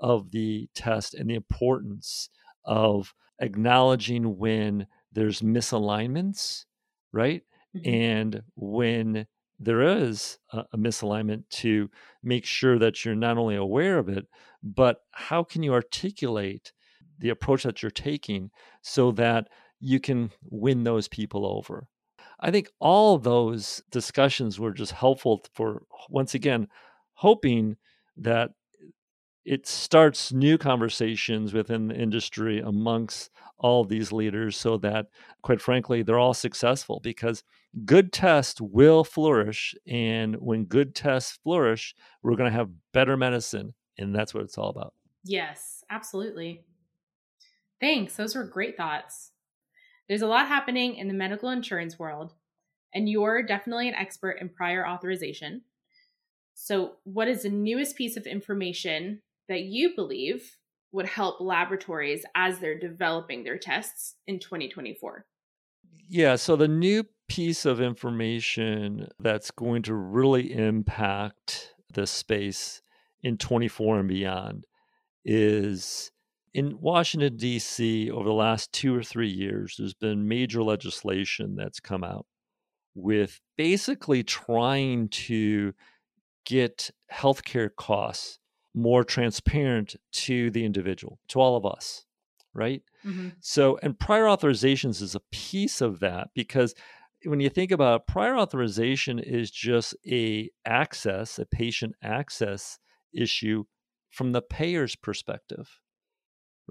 of 0.01 0.31
the 0.31 0.67
test, 0.75 1.13
and 1.13 1.29
the 1.29 1.35
importance 1.35 2.29
of 2.65 3.13
acknowledging 3.39 4.37
when 4.37 4.87
there's 5.13 5.41
misalignments, 5.41 6.65
right? 7.13 7.43
Mm-hmm. 7.75 7.89
And 7.89 8.43
when 8.55 9.27
there 9.59 9.81
is 9.81 10.37
a, 10.51 10.65
a, 10.73 10.77
misalignment 10.77 11.43
to 11.49 11.89
make 12.23 12.45
sure 12.45 12.77
that 12.79 13.05
you're 13.05 13.15
not 13.15 13.37
only 13.37 13.55
aware 13.55 13.97
of 13.97 14.09
it, 14.09 14.27
but 14.61 14.97
how 15.11 15.43
can 15.43 15.63
you 15.63 15.73
articulate 15.73 16.73
the 17.21 17.29
approach 17.29 17.63
that 17.63 17.81
you're 17.81 17.91
taking 17.91 18.49
so 18.81 19.11
that 19.11 19.47
you 19.81 19.99
can 19.99 20.31
win 20.49 20.83
those 20.83 21.07
people 21.07 21.45
over. 21.45 21.87
I 22.39 22.51
think 22.51 22.69
all 22.79 23.17
those 23.17 23.81
discussions 23.91 24.59
were 24.59 24.73
just 24.73 24.91
helpful 24.91 25.41
for, 25.53 25.83
once 26.09 26.33
again, 26.33 26.67
hoping 27.13 27.77
that 28.17 28.51
it 29.45 29.67
starts 29.67 30.31
new 30.31 30.57
conversations 30.57 31.53
within 31.53 31.87
the 31.87 31.95
industry 31.95 32.59
amongst 32.59 33.31
all 33.57 33.83
these 33.83 34.11
leaders 34.11 34.57
so 34.57 34.77
that, 34.77 35.07
quite 35.41 35.61
frankly, 35.61 36.03
they're 36.03 36.19
all 36.19 36.33
successful 36.33 36.99
because 37.01 37.43
good 37.85 38.11
tests 38.11 38.59
will 38.59 39.03
flourish. 39.03 39.75
And 39.87 40.35
when 40.35 40.65
good 40.65 40.95
tests 40.95 41.39
flourish, 41.43 41.95
we're 42.21 42.35
going 42.35 42.51
to 42.51 42.57
have 42.57 42.69
better 42.91 43.17
medicine. 43.17 43.73
And 43.97 44.15
that's 44.15 44.33
what 44.33 44.43
it's 44.43 44.57
all 44.57 44.69
about. 44.69 44.93
Yes, 45.23 45.83
absolutely. 45.89 46.63
Thanks. 47.79 48.15
Those 48.15 48.35
were 48.35 48.43
great 48.43 48.77
thoughts. 48.77 49.31
There's 50.07 50.21
a 50.21 50.27
lot 50.27 50.47
happening 50.47 50.95
in 50.95 51.07
the 51.07 51.13
medical 51.13 51.49
insurance 51.49 51.97
world, 51.97 52.33
and 52.93 53.07
you're 53.07 53.43
definitely 53.43 53.87
an 53.87 53.95
expert 53.95 54.37
in 54.41 54.49
prior 54.49 54.85
authorization. 54.85 55.61
So, 56.53 56.93
what 57.05 57.27
is 57.27 57.43
the 57.43 57.49
newest 57.49 57.95
piece 57.95 58.17
of 58.17 58.25
information 58.25 59.21
that 59.51 59.63
you 59.63 59.93
believe 59.95 60.57
would 60.93 61.05
help 61.05 61.41
laboratories 61.41 62.25
as 62.35 62.59
they're 62.59 62.79
developing 62.79 63.43
their 63.43 63.57
tests 63.57 64.15
in 64.25 64.39
2024? 64.39 65.25
Yeah, 66.07 66.37
so 66.37 66.55
the 66.55 66.67
new 66.67 67.05
piece 67.27 67.65
of 67.65 67.81
information 67.81 69.07
that's 69.19 69.51
going 69.51 69.83
to 69.83 69.93
really 69.93 70.53
impact 70.53 71.73
the 71.93 72.07
space 72.07 72.81
in 73.23 73.37
24 73.37 73.99
and 73.99 74.09
beyond 74.09 74.65
is 75.25 76.11
in 76.53 76.79
Washington, 76.81 77.37
D.C., 77.37 78.09
over 78.09 78.27
the 78.27 78.33
last 78.33 78.73
two 78.73 78.95
or 78.95 79.03
three 79.03 79.29
years, 79.29 79.75
there's 79.77 79.93
been 79.93 80.27
major 80.27 80.63
legislation 80.63 81.55
that's 81.55 81.79
come 81.79 82.03
out 82.03 82.25
with 82.95 83.39
basically 83.57 84.23
trying 84.23 85.07
to 85.09 85.73
get 86.45 86.89
healthcare 87.11 87.69
costs 87.73 88.39
more 88.73 89.03
transparent 89.03 89.95
to 90.11 90.49
the 90.51 90.65
individual, 90.65 91.19
to 91.29 91.39
all 91.39 91.55
of 91.55 91.65
us, 91.65 92.05
right? 92.53 92.81
Mm-hmm. 93.05 93.29
So, 93.39 93.79
and 93.83 93.99
prior 93.99 94.25
authorizations 94.25 95.01
is 95.01 95.15
a 95.15 95.21
piece 95.31 95.81
of 95.81 95.99
that 95.99 96.29
because 96.33 96.73
when 97.25 97.39
you 97.39 97.49
think 97.49 97.71
about 97.71 98.01
it, 98.01 98.07
prior 98.07 98.35
authorization 98.35 99.19
is 99.19 99.51
just 99.51 99.95
a 100.07 100.49
access, 100.65 101.37
a 101.37 101.45
patient 101.45 101.95
access 102.01 102.79
issue 103.13 103.65
from 104.09 104.31
the 104.31 104.41
payer's 104.41 104.95
perspective 104.95 105.81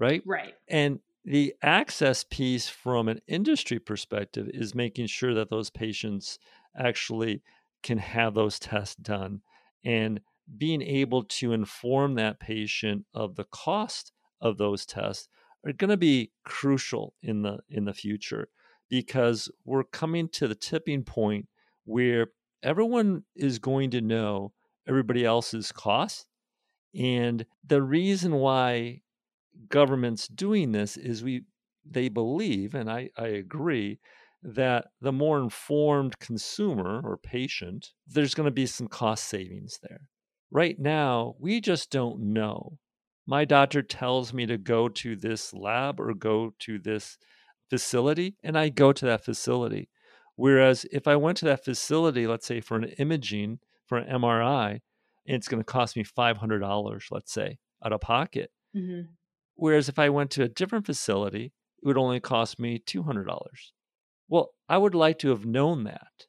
right? 0.01 0.23
Right. 0.25 0.55
And 0.67 0.99
the 1.23 1.53
access 1.61 2.25
piece 2.29 2.67
from 2.67 3.07
an 3.07 3.21
industry 3.27 3.79
perspective 3.79 4.49
is 4.51 4.73
making 4.75 5.07
sure 5.07 5.33
that 5.35 5.49
those 5.49 5.69
patients 5.69 6.39
actually 6.75 7.43
can 7.83 7.99
have 7.99 8.33
those 8.33 8.59
tests 8.59 8.95
done 8.95 9.41
and 9.85 10.19
being 10.57 10.81
able 10.81 11.23
to 11.23 11.53
inform 11.53 12.15
that 12.15 12.39
patient 12.39 13.05
of 13.13 13.35
the 13.35 13.45
cost 13.45 14.11
of 14.39 14.57
those 14.57 14.85
tests 14.85 15.27
are 15.65 15.73
going 15.73 15.89
to 15.89 15.97
be 15.97 16.31
crucial 16.43 17.13
in 17.21 17.43
the 17.43 17.59
in 17.69 17.85
the 17.85 17.93
future 17.93 18.49
because 18.89 19.49
we're 19.63 19.83
coming 19.83 20.27
to 20.27 20.47
the 20.47 20.55
tipping 20.55 21.03
point 21.03 21.47
where 21.85 22.27
everyone 22.63 23.23
is 23.35 23.59
going 23.59 23.89
to 23.91 24.01
know 24.01 24.51
everybody 24.87 25.23
else's 25.23 25.71
cost 25.71 26.27
and 26.93 27.45
the 27.65 27.81
reason 27.81 28.35
why 28.35 29.01
governments 29.69 30.27
doing 30.27 30.71
this 30.71 30.97
is 30.97 31.23
we 31.23 31.43
they 31.89 32.09
believe, 32.09 32.75
and 32.75 32.89
I, 32.91 33.09
I 33.17 33.27
agree, 33.27 33.99
that 34.43 34.87
the 35.01 35.11
more 35.11 35.39
informed 35.39 36.19
consumer 36.19 37.01
or 37.03 37.17
patient, 37.17 37.91
there's 38.07 38.33
going 38.33 38.45
to 38.45 38.51
be 38.51 38.65
some 38.65 38.87
cost 38.87 39.25
savings 39.25 39.79
there. 39.81 40.01
Right 40.51 40.77
now, 40.77 41.35
we 41.39 41.61
just 41.61 41.89
don't 41.89 42.33
know. 42.33 42.77
My 43.25 43.45
doctor 43.45 43.81
tells 43.81 44.33
me 44.33 44.45
to 44.47 44.57
go 44.57 44.89
to 44.89 45.15
this 45.15 45.53
lab 45.53 45.99
or 45.99 46.13
go 46.13 46.53
to 46.59 46.77
this 46.77 47.17
facility, 47.69 48.35
and 48.43 48.57
I 48.57 48.69
go 48.69 48.91
to 48.91 49.05
that 49.05 49.23
facility. 49.23 49.89
Whereas 50.35 50.85
if 50.91 51.07
I 51.07 51.15
went 51.15 51.37
to 51.37 51.45
that 51.45 51.63
facility, 51.63 52.27
let's 52.27 52.45
say 52.45 52.59
for 52.59 52.75
an 52.75 52.85
imaging, 52.97 53.59
for 53.85 53.97
an 53.97 54.09
MRI, 54.21 54.79
it's 55.25 55.47
going 55.47 55.61
to 55.61 55.65
cost 55.65 55.95
me 55.95 56.03
$500, 56.03 57.01
let's 57.11 57.31
say, 57.31 57.59
out 57.85 57.93
of 57.93 58.01
pocket. 58.01 58.51
Mm-hmm. 58.75 59.11
Whereas 59.55 59.87
if 59.87 59.99
I 59.99 60.09
went 60.09 60.31
to 60.31 60.43
a 60.43 60.49
different 60.49 60.85
facility, 60.85 61.53
it 61.81 61.87
would 61.87 61.97
only 61.97 62.19
cost 62.19 62.59
me 62.59 62.79
$200. 62.79 63.25
Well, 64.27 64.49
I 64.67 64.77
would 64.77 64.95
like 64.95 65.19
to 65.19 65.29
have 65.29 65.45
known 65.45 65.83
that, 65.85 66.25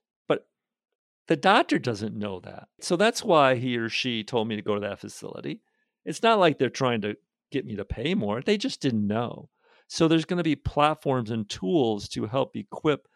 the 1.29 1.37
doctor 1.37 1.79
doesn't 1.79 2.17
know 2.17 2.41
that. 2.41 2.69
So 2.81 2.97
that's 2.97 3.25
why 3.25 3.55
he 3.55 3.77
or 3.77 3.89
she 3.89 4.25
told 4.25 4.49
me 4.49 4.57
to 4.57 4.63
go 4.63 4.75
to 4.75 4.81
that 4.81 4.99
facility. 4.99 5.61
It's 6.05 6.23
not 6.23 6.39
like 6.39 6.59
they're 6.59 6.69
trying 6.69 7.01
to 7.03 7.17
get 7.51 7.65
me 7.65 7.77
to 7.77 7.85
pay 7.85 8.15
more, 8.15 8.41
they 8.41 8.57
just 8.57 8.81
didn't 8.81 9.07
know. 9.07 9.49
So 9.87 10.09
there's 10.09 10.25
going 10.25 10.39
to 10.39 10.43
be 10.43 10.57
platforms 10.57 11.31
and 11.31 11.49
tools 11.49 12.09
to 12.11 12.27
help 12.27 12.57
equip 12.57 13.07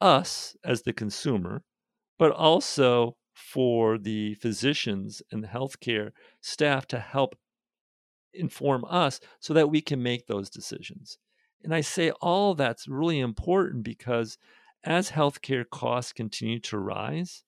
us 0.00 0.56
as 0.64 0.82
the 0.82 0.92
consumer, 0.92 1.62
but 2.18 2.32
also 2.32 3.16
for 3.32 3.96
the 3.96 4.34
physicians 4.34 5.22
and 5.30 5.42
the 5.42 5.48
healthcare 5.48 6.10
staff 6.40 6.86
to 6.88 6.98
help 6.98 7.36
inform 8.34 8.84
us 8.88 9.20
so 9.40 9.54
that 9.54 9.70
we 9.70 9.80
can 9.80 10.02
make 10.02 10.26
those 10.26 10.50
decisions. 10.50 11.18
And 11.62 11.74
I 11.74 11.80
say 11.80 12.10
all 12.20 12.54
that's 12.54 12.88
really 12.88 13.20
important 13.20 13.84
because 13.84 14.36
as 14.84 15.10
healthcare 15.10 15.64
costs 15.68 16.12
continue 16.12 16.60
to 16.60 16.78
rise, 16.78 17.44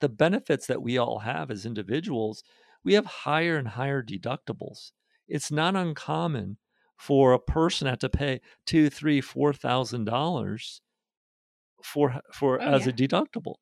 the 0.00 0.08
benefits 0.08 0.66
that 0.66 0.82
we 0.82 0.98
all 0.98 1.20
have 1.20 1.50
as 1.50 1.66
individuals, 1.66 2.42
we 2.84 2.94
have 2.94 3.06
higher 3.06 3.56
and 3.56 3.68
higher 3.68 4.02
deductibles. 4.02 4.92
It's 5.28 5.50
not 5.50 5.76
uncommon 5.76 6.58
for 6.96 7.32
a 7.32 7.38
person 7.40 7.96
to 7.98 8.08
pay 8.08 8.40
two, 8.66 8.90
three, 8.90 9.20
four 9.20 9.52
thousand 9.52 10.04
dollars 10.04 10.82
for 11.82 12.20
for 12.32 12.60
Oh, 12.60 12.64
as 12.68 12.86
yeah. 12.86 12.88
a 12.88 12.92
deductible. 12.92 13.56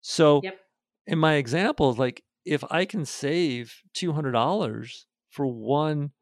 So 0.00 0.42
Yep. 0.42 0.60
in 1.06 1.18
my 1.18 1.34
example, 1.34 1.94
like 1.94 2.24
if 2.44 2.64
I 2.70 2.84
can 2.86 3.04
save 3.06 3.82
two 3.94 4.12
hundred 4.12 4.32
dollars 4.32 5.06
for 5.30 5.46
one 5.46 6.12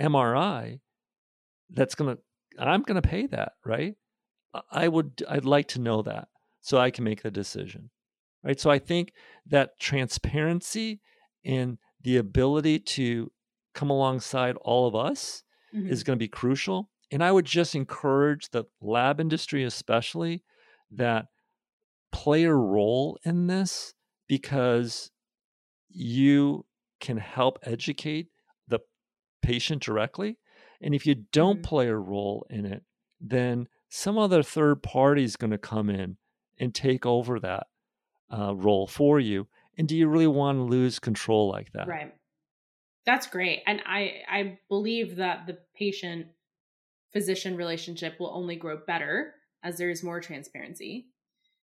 MRI, 0.00 0.80
that's 1.70 1.94
gonna 1.96 2.18
I'm 2.58 2.82
gonna 2.82 3.02
pay 3.02 3.26
that, 3.28 3.54
right? 3.64 3.96
I 4.70 4.88
would 4.88 5.24
I'd 5.28 5.46
like 5.46 5.68
to 5.68 5.80
know 5.80 6.02
that 6.02 6.28
so 6.62 6.78
I 6.78 6.90
can 6.92 7.04
make 7.04 7.22
the 7.22 7.30
decision. 7.30 7.90
Right. 8.44 8.58
So 8.58 8.70
I 8.70 8.78
think 8.78 9.12
that 9.46 9.78
transparency 9.78 11.00
and 11.44 11.78
the 12.00 12.16
ability 12.16 12.80
to 12.80 13.30
come 13.74 13.90
alongside 13.90 14.56
all 14.56 14.86
of 14.86 14.94
us 14.96 15.44
Mhm. 15.72 15.90
is 15.90 16.02
going 16.02 16.18
to 16.18 16.22
be 16.22 16.28
crucial. 16.28 16.90
And 17.10 17.22
I 17.22 17.30
would 17.30 17.44
just 17.46 17.74
encourage 17.74 18.50
the 18.50 18.64
lab 18.80 19.20
industry, 19.20 19.64
especially, 19.64 20.42
that 20.90 21.26
play 22.10 22.44
a 22.44 22.54
role 22.54 23.18
in 23.24 23.46
this 23.46 23.94
because 24.26 25.10
you 25.88 26.66
can 27.00 27.18
help 27.18 27.58
educate 27.62 28.28
the 28.68 28.80
patient 29.42 29.82
directly. 29.82 30.38
And 30.80 30.94
if 30.94 31.06
you 31.06 31.14
don't 31.14 31.60
Mhm. 31.60 31.62
play 31.62 31.88
a 31.88 31.96
role 31.96 32.46
in 32.50 32.66
it, 32.66 32.84
then 33.20 33.68
some 33.88 34.18
other 34.18 34.42
third 34.42 34.82
party 34.82 35.24
is 35.24 35.36
going 35.36 35.50
to 35.52 35.58
come 35.58 35.90
in 35.90 36.18
and 36.58 36.74
take 36.74 37.06
over 37.06 37.38
that 37.40 37.68
uh, 38.32 38.54
role 38.54 38.86
for 38.86 39.20
you. 39.20 39.46
And 39.78 39.88
do 39.88 39.96
you 39.96 40.08
really 40.08 40.26
want 40.26 40.58
to 40.58 40.62
lose 40.62 40.98
control 40.98 41.48
like 41.50 41.72
that? 41.72 41.88
Right. 41.88 42.14
That's 43.04 43.26
great. 43.26 43.62
And 43.66 43.80
I 43.86 44.22
I 44.28 44.58
believe 44.68 45.16
that 45.16 45.46
the 45.46 45.58
patient 45.76 46.26
physician 47.12 47.56
relationship 47.56 48.18
will 48.18 48.30
only 48.34 48.56
grow 48.56 48.78
better 48.86 49.34
as 49.62 49.76
there's 49.76 50.02
more 50.02 50.20
transparency. 50.20 51.08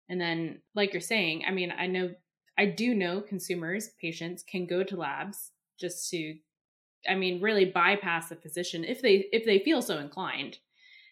And 0.09 0.21
then 0.21 0.61
like 0.75 0.93
you're 0.93 1.01
saying, 1.01 1.45
I 1.47 1.53
mean, 1.53 1.73
I 1.77 1.87
know 1.87 2.15
I 2.59 2.67
do 2.67 2.95
know 2.95 3.21
consumers, 3.21 3.91
patients 4.01 4.43
can 4.43 4.67
go 4.67 4.85
to 4.85 4.97
labs 4.97 5.53
just 5.79 6.11
to 6.11 6.37
I 7.09 7.17
mean, 7.17 7.43
really 7.43 7.65
bypass 7.65 8.29
the 8.29 8.37
physician 8.37 8.85
if 8.85 9.01
they 9.03 9.27
if 9.33 9.45
they 9.45 9.59
feel 9.59 9.83
so 9.83 9.99
inclined. 9.99 10.59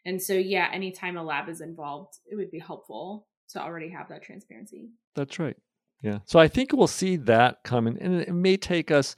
And 0.04 0.20
so 0.20 0.34
yeah, 0.34 0.68
anytime 0.72 1.16
a 1.16 1.22
lab 1.22 1.48
is 1.48 1.60
involved, 1.60 2.18
it 2.26 2.36
would 2.36 2.50
be 2.50 2.58
helpful 2.58 3.26
to 3.52 3.60
already 3.62 3.88
have 3.90 4.08
that 4.08 4.22
transparency. 4.22 4.90
That's 5.14 5.38
right. 5.38 5.56
Yeah. 6.02 6.20
So 6.24 6.38
I 6.38 6.48
think 6.48 6.72
we'll 6.72 6.86
see 6.86 7.16
that 7.16 7.62
coming, 7.64 7.98
and 8.00 8.20
it 8.20 8.32
may 8.32 8.56
take 8.56 8.90
us, 8.90 9.16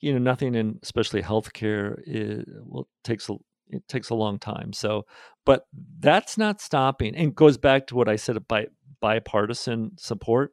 you 0.00 0.12
know, 0.12 0.18
nothing 0.18 0.54
in 0.54 0.78
especially 0.82 1.22
healthcare 1.22 2.00
is 2.06 2.44
well 2.64 2.88
takes 3.04 3.28
a 3.28 3.34
it 3.68 3.86
takes 3.88 4.10
a 4.10 4.14
long 4.14 4.38
time. 4.38 4.72
So, 4.72 5.06
but 5.46 5.66
that's 6.00 6.36
not 6.36 6.60
stopping, 6.60 7.14
and 7.16 7.34
goes 7.34 7.56
back 7.56 7.86
to 7.88 7.94
what 7.94 8.08
I 8.08 8.16
said 8.16 8.36
about 8.36 8.66
bipartisan 9.00 9.92
support. 9.96 10.52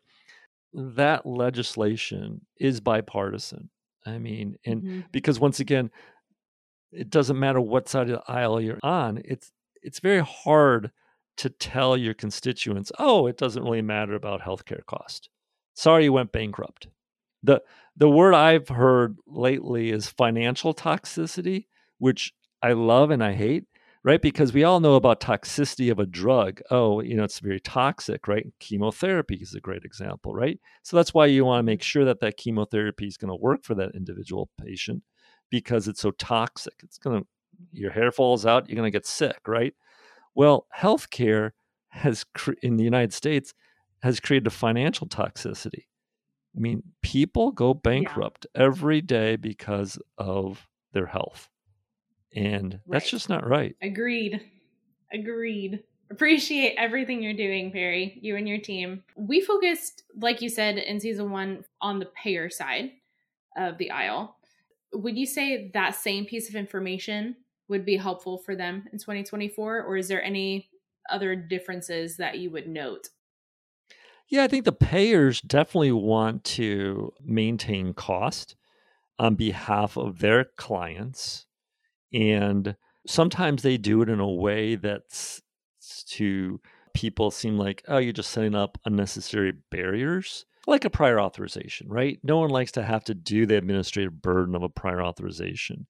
That 0.73 1.25
legislation 1.25 2.45
is 2.57 2.79
bipartisan. 2.79 3.69
I 4.05 4.17
mean, 4.17 4.55
and 4.65 4.81
Mhm. 4.83 5.03
because 5.11 5.39
once 5.39 5.59
again, 5.59 5.91
it 6.91 7.09
doesn't 7.09 7.39
matter 7.39 7.59
what 7.61 7.89
side 7.89 8.09
of 8.09 8.19
the 8.25 8.31
aisle 8.31 8.61
you're 8.61 8.79
on. 8.83 9.21
It's 9.25 9.51
it's 9.81 9.99
very 9.99 10.21
hard 10.21 10.91
to 11.37 11.49
tell 11.49 11.97
your 11.97 12.13
constituents, 12.13 12.91
oh, 12.99 13.27
it 13.27 13.37
doesn't 13.37 13.63
really 13.63 13.81
matter 13.81 14.13
about 14.13 14.41
healthcare 14.41 14.85
cost. 14.85 15.29
Sorry, 15.73 16.05
you 16.05 16.13
went 16.13 16.31
bankrupt. 16.31 16.87
the 17.43 17.61
The 17.97 18.09
word 18.09 18.33
I've 18.33 18.69
heard 18.69 19.17
lately 19.27 19.89
is 19.89 20.07
financial 20.07 20.73
toxicity, 20.73 21.67
which 21.97 22.33
I 22.61 22.73
love 22.73 23.11
and 23.11 23.23
I 23.23 23.33
hate. 23.33 23.65
Right, 24.03 24.19
because 24.19 24.51
we 24.51 24.63
all 24.63 24.79
know 24.79 24.95
about 24.95 25.19
toxicity 25.19 25.91
of 25.91 25.99
a 25.99 26.07
drug. 26.07 26.59
Oh, 26.71 27.01
you 27.01 27.15
know, 27.15 27.23
it's 27.23 27.37
very 27.37 27.59
toxic, 27.59 28.27
right? 28.27 28.47
Chemotherapy 28.59 29.35
is 29.35 29.53
a 29.53 29.59
great 29.59 29.83
example, 29.83 30.33
right? 30.33 30.59
So 30.81 30.97
that's 30.97 31.13
why 31.13 31.27
you 31.27 31.45
want 31.45 31.59
to 31.59 31.71
make 31.71 31.83
sure 31.83 32.03
that 32.05 32.19
that 32.21 32.35
chemotherapy 32.35 33.05
is 33.05 33.15
going 33.15 33.29
to 33.29 33.35
work 33.35 33.63
for 33.63 33.75
that 33.75 33.93
individual 33.93 34.49
patient 34.59 35.03
because 35.51 35.87
it's 35.87 36.01
so 36.01 36.09
toxic. 36.09 36.73
It's 36.81 36.97
going 36.97 37.21
to, 37.21 37.27
your 37.73 37.91
hair 37.91 38.11
falls 38.11 38.43
out, 38.43 38.67
you're 38.67 38.75
going 38.75 38.91
to 38.91 38.97
get 38.97 39.05
sick, 39.05 39.47
right? 39.47 39.75
Well, 40.35 40.67
healthcare 40.77 41.51
has, 41.89 42.23
cre- 42.33 42.53
in 42.61 42.77
the 42.77 42.83
United 42.83 43.13
States, 43.13 43.53
has 44.01 44.19
created 44.19 44.47
a 44.47 44.51
financial 44.51 45.07
toxicity. 45.07 45.85
I 46.55 46.59
mean, 46.59 46.83
people 47.01 47.51
go 47.51 47.73
bankrupt 47.73 48.45
every 48.55 49.01
day 49.01 49.35
because 49.35 49.97
of 50.17 50.67
their 50.93 51.05
health. 51.05 51.49
And 52.35 52.79
that's 52.87 53.09
just 53.09 53.29
not 53.29 53.47
right. 53.47 53.75
Agreed. 53.81 54.41
Agreed. 55.13 55.83
Appreciate 56.09 56.75
everything 56.77 57.23
you're 57.23 57.33
doing, 57.33 57.71
Perry, 57.71 58.19
you 58.21 58.35
and 58.35 58.47
your 58.47 58.57
team. 58.57 59.03
We 59.15 59.39
focused, 59.39 60.03
like 60.17 60.41
you 60.41 60.49
said 60.49 60.77
in 60.77 60.99
season 60.99 61.31
one, 61.31 61.63
on 61.81 61.99
the 61.99 62.07
payer 62.07 62.49
side 62.49 62.91
of 63.57 63.77
the 63.77 63.91
aisle. 63.91 64.35
Would 64.93 65.17
you 65.17 65.25
say 65.25 65.71
that 65.73 65.95
same 65.95 66.25
piece 66.25 66.49
of 66.49 66.55
information 66.55 67.37
would 67.71 67.85
be 67.85 67.97
helpful 67.97 68.37
for 68.37 68.55
them 68.55 68.87
in 68.93 68.99
2024? 68.99 69.81
Or 69.81 69.97
is 69.97 70.07
there 70.07 70.23
any 70.23 70.69
other 71.09 71.35
differences 71.35 72.17
that 72.17 72.37
you 72.37 72.51
would 72.51 72.67
note? 72.67 73.09
Yeah, 74.29 74.43
I 74.43 74.47
think 74.47 74.65
the 74.65 74.71
payers 74.71 75.41
definitely 75.41 75.91
want 75.91 76.43
to 76.43 77.11
maintain 77.21 77.93
cost 77.93 78.55
on 79.17 79.35
behalf 79.35 79.97
of 79.97 80.19
their 80.19 80.45
clients. 80.55 81.47
And 82.13 82.75
sometimes 83.07 83.63
they 83.63 83.77
do 83.77 84.01
it 84.01 84.09
in 84.09 84.19
a 84.19 84.29
way 84.29 84.75
that's 84.75 85.41
to 86.07 86.61
people 86.93 87.31
seem 87.31 87.57
like, 87.57 87.83
oh, 87.87 87.97
you're 87.97 88.13
just 88.13 88.31
setting 88.31 88.55
up 88.55 88.77
unnecessary 88.85 89.53
barriers, 89.69 90.45
like 90.67 90.85
a 90.85 90.89
prior 90.89 91.19
authorization, 91.19 91.87
right? 91.89 92.19
No 92.23 92.37
one 92.39 92.49
likes 92.49 92.71
to 92.73 92.83
have 92.83 93.03
to 93.05 93.13
do 93.15 93.45
the 93.45 93.57
administrative 93.57 94.21
burden 94.21 94.55
of 94.55 94.63
a 94.63 94.69
prior 94.69 95.01
authorization. 95.01 95.87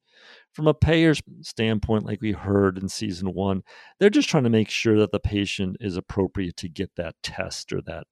From 0.54 0.68
a 0.68 0.74
payer's 0.74 1.22
standpoint, 1.42 2.06
like 2.06 2.22
we 2.22 2.32
heard 2.34 2.78
in 2.78 2.90
season 2.90 3.34
one, 3.34 3.64
they're 4.00 4.10
just 4.10 4.30
trying 4.30 4.44
to 4.46 4.50
make 4.50 4.70
sure 4.70 4.98
that 5.00 5.12
the 5.12 5.20
patient 5.20 5.78
is 5.80 5.98
appropriate 5.98 6.58
to 6.58 6.70
get 6.70 6.92
that 6.96 7.16
test 7.24 7.74
or 7.74 7.82
that 7.84 8.06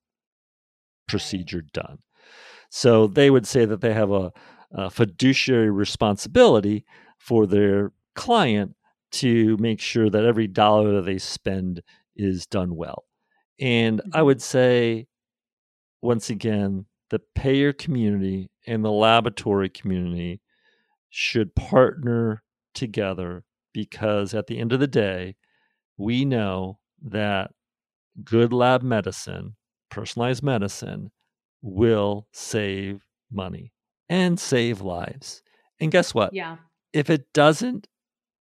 procedure 1.07 1.61
done. 1.73 1.99
So 2.71 3.07
they 3.07 3.31
would 3.31 3.47
say 3.47 3.65
that 3.65 3.81
they 3.81 3.93
have 3.93 4.11
a, 4.11 4.31
a 4.73 4.89
fiduciary 4.91 5.71
responsibility 5.71 6.85
for 7.19 7.47
their 7.47 7.93
client 8.15 8.75
to 9.13 9.57
make 9.59 9.81
sure 9.81 10.09
that 10.09 10.25
every 10.25 10.47
dollar 10.47 10.93
that 10.95 11.05
they 11.05 11.19
spend 11.19 11.83
is 12.15 12.47
done 12.47 12.75
well. 12.75 13.05
And 13.59 14.01
I 14.13 14.21
Mhm. 14.21 14.25
would 14.27 14.43
say, 14.43 15.08
once 16.01 16.29
again, 16.29 16.85
the 17.09 17.19
payer 17.35 17.73
community 17.73 18.49
and 18.67 18.83
the 18.83 18.91
laboratory 18.91 19.69
community 19.69 20.41
should 21.09 21.55
partner 21.55 22.43
together 22.73 23.43
because 23.73 24.33
at 24.33 24.47
the 24.47 24.59
end 24.59 24.73
of 24.73 24.79
the 24.79 24.87
day, 24.87 25.35
we 25.97 26.25
know 26.25 26.79
that 27.01 27.51
good 28.23 28.53
lab 28.53 28.81
medicine, 28.83 29.55
personalized 29.89 30.43
medicine, 30.43 31.11
will 31.61 32.27
save 32.31 33.05
money 33.31 33.73
and 34.07 34.39
save 34.39 34.81
lives. 34.81 35.41
And 35.79 35.91
guess 35.91 36.13
what? 36.13 36.33
Yeah. 36.33 36.57
If 36.93 37.09
it 37.09 37.31
doesn't 37.33 37.87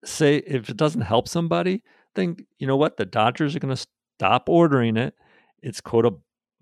say, 0.04 0.36
if 0.38 0.68
it 0.68 0.76
doesn't 0.76 1.02
help 1.02 1.28
somebody, 1.28 1.82
then 2.14 2.36
you 2.58 2.66
know 2.66 2.76
what? 2.76 2.96
The 2.96 3.06
doctors 3.06 3.56
are 3.56 3.60
going 3.60 3.74
to 3.74 3.86
stop 4.18 4.48
ordering 4.48 4.96
it. 4.96 5.14
It's 5.62 5.80
quote 5.80 6.06
a 6.06 6.12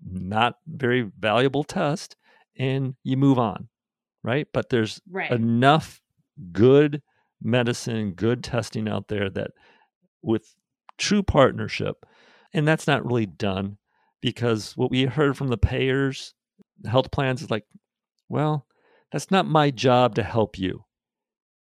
not 0.05 0.55
very 0.67 1.09
valuable 1.19 1.63
test, 1.63 2.15
and 2.57 2.95
you 3.03 3.17
move 3.17 3.39
on, 3.39 3.69
right? 4.23 4.47
But 4.53 4.69
there's 4.69 5.01
Right. 5.09 5.31
enough 5.31 6.01
good 6.51 7.01
medicine, 7.41 8.13
good 8.13 8.43
testing 8.43 8.87
out 8.87 9.07
there 9.07 9.29
that 9.29 9.51
with 10.21 10.55
true 10.97 11.23
partnership, 11.23 12.05
and 12.53 12.67
that's 12.67 12.87
not 12.87 13.05
really 13.05 13.25
done 13.25 13.77
because 14.21 14.77
what 14.77 14.91
we 14.91 15.05
heard 15.05 15.35
from 15.37 15.49
the 15.49 15.57
payers, 15.57 16.33
health 16.85 17.11
plans 17.11 17.41
is 17.41 17.51
like, 17.51 17.65
well, 18.29 18.65
that's 19.11 19.29
not 19.31 19.45
my 19.45 19.69
job 19.69 20.15
to 20.15 20.23
help 20.23 20.57
you. 20.57 20.85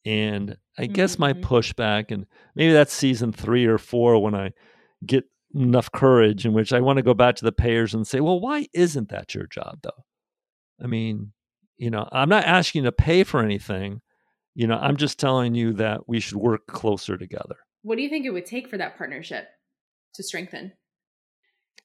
And 0.05 0.57
I 0.79 0.87
guess 0.87 1.19
my 1.19 1.33
Mhm. 1.33 1.43
pushback, 1.43 2.11
and 2.11 2.27
maybe 2.55 2.73
that's 2.73 2.93
season 2.93 3.33
three 3.33 3.67
or 3.67 3.79
four 3.79 4.21
when 4.23 4.35
I 4.35 4.53
get 5.05 5.25
enough 5.55 5.91
courage 5.93 6.45
in 6.47 6.53
which 6.53 6.73
I 6.73 6.81
want 6.81 6.97
to 6.99 7.03
go 7.03 7.15
back 7.15 7.37
to 7.37 7.45
the 7.45 7.53
payers 7.53 7.95
and 7.95 8.07
say, 8.07 8.21
well, 8.21 8.41
why 8.41 8.67
isn't 8.73 9.09
that 9.11 9.35
your 9.35 9.47
job 9.47 9.81
though? 9.83 10.05
I 10.83 10.87
mean, 10.87 11.33
you 11.77 11.91
know, 11.91 12.09
I'm 12.13 12.29
not 12.29 12.45
asking 12.45 12.85
you 12.85 12.91
to 12.91 12.93
pay 12.93 13.25
for 13.25 13.43
anything. 13.43 14.01
You 14.55 14.67
know, 14.67 14.79
I'm 14.79 14.97
just 14.97 15.19
telling 15.19 15.55
you 15.55 15.73
that 15.75 16.09
we 16.09 16.21
should 16.21 16.37
work 16.37 16.67
closer 16.67 17.17
together. 17.17 17.57
What 17.83 17.97
do 17.97 18.03
you 18.03 18.09
think 18.09 18.27
it 18.27 18.31
would 18.31 18.47
take 18.47 18.69
for 18.69 18.79
that 18.79 18.97
partnership 18.97 19.49
to 20.15 20.23
strengthen? 20.23 20.73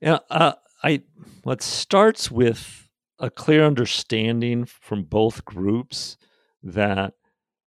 Yeah, 0.01 0.19
uh, 0.29 0.53
I 0.83 1.03
what 1.43 1.61
starts 1.61 2.29
with 2.29 2.89
a 3.19 3.29
clear 3.29 3.65
understanding 3.65 4.65
from 4.65 5.03
both 5.03 5.43
groups 5.43 6.17
that 6.61 7.13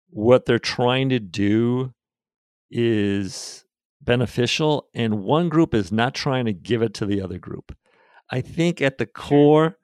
what 0.10 0.46
they're 0.46 0.58
trying 0.58 1.10
to 1.10 1.20
do 1.20 1.94
is 2.72 3.65
beneficial 4.06 4.88
and 4.94 5.24
one 5.24 5.50
group 5.50 5.74
is 5.74 5.92
not 5.92 6.14
trying 6.14 6.46
to 6.46 6.54
give 6.54 6.82
it 6.82 6.94
to 6.96 7.06
the 7.06 7.22
other 7.22 7.38
group. 7.38 7.76
I 8.30 8.42
think 8.42 8.82
at 8.82 8.98
the 8.98 9.06
core, 9.06 9.78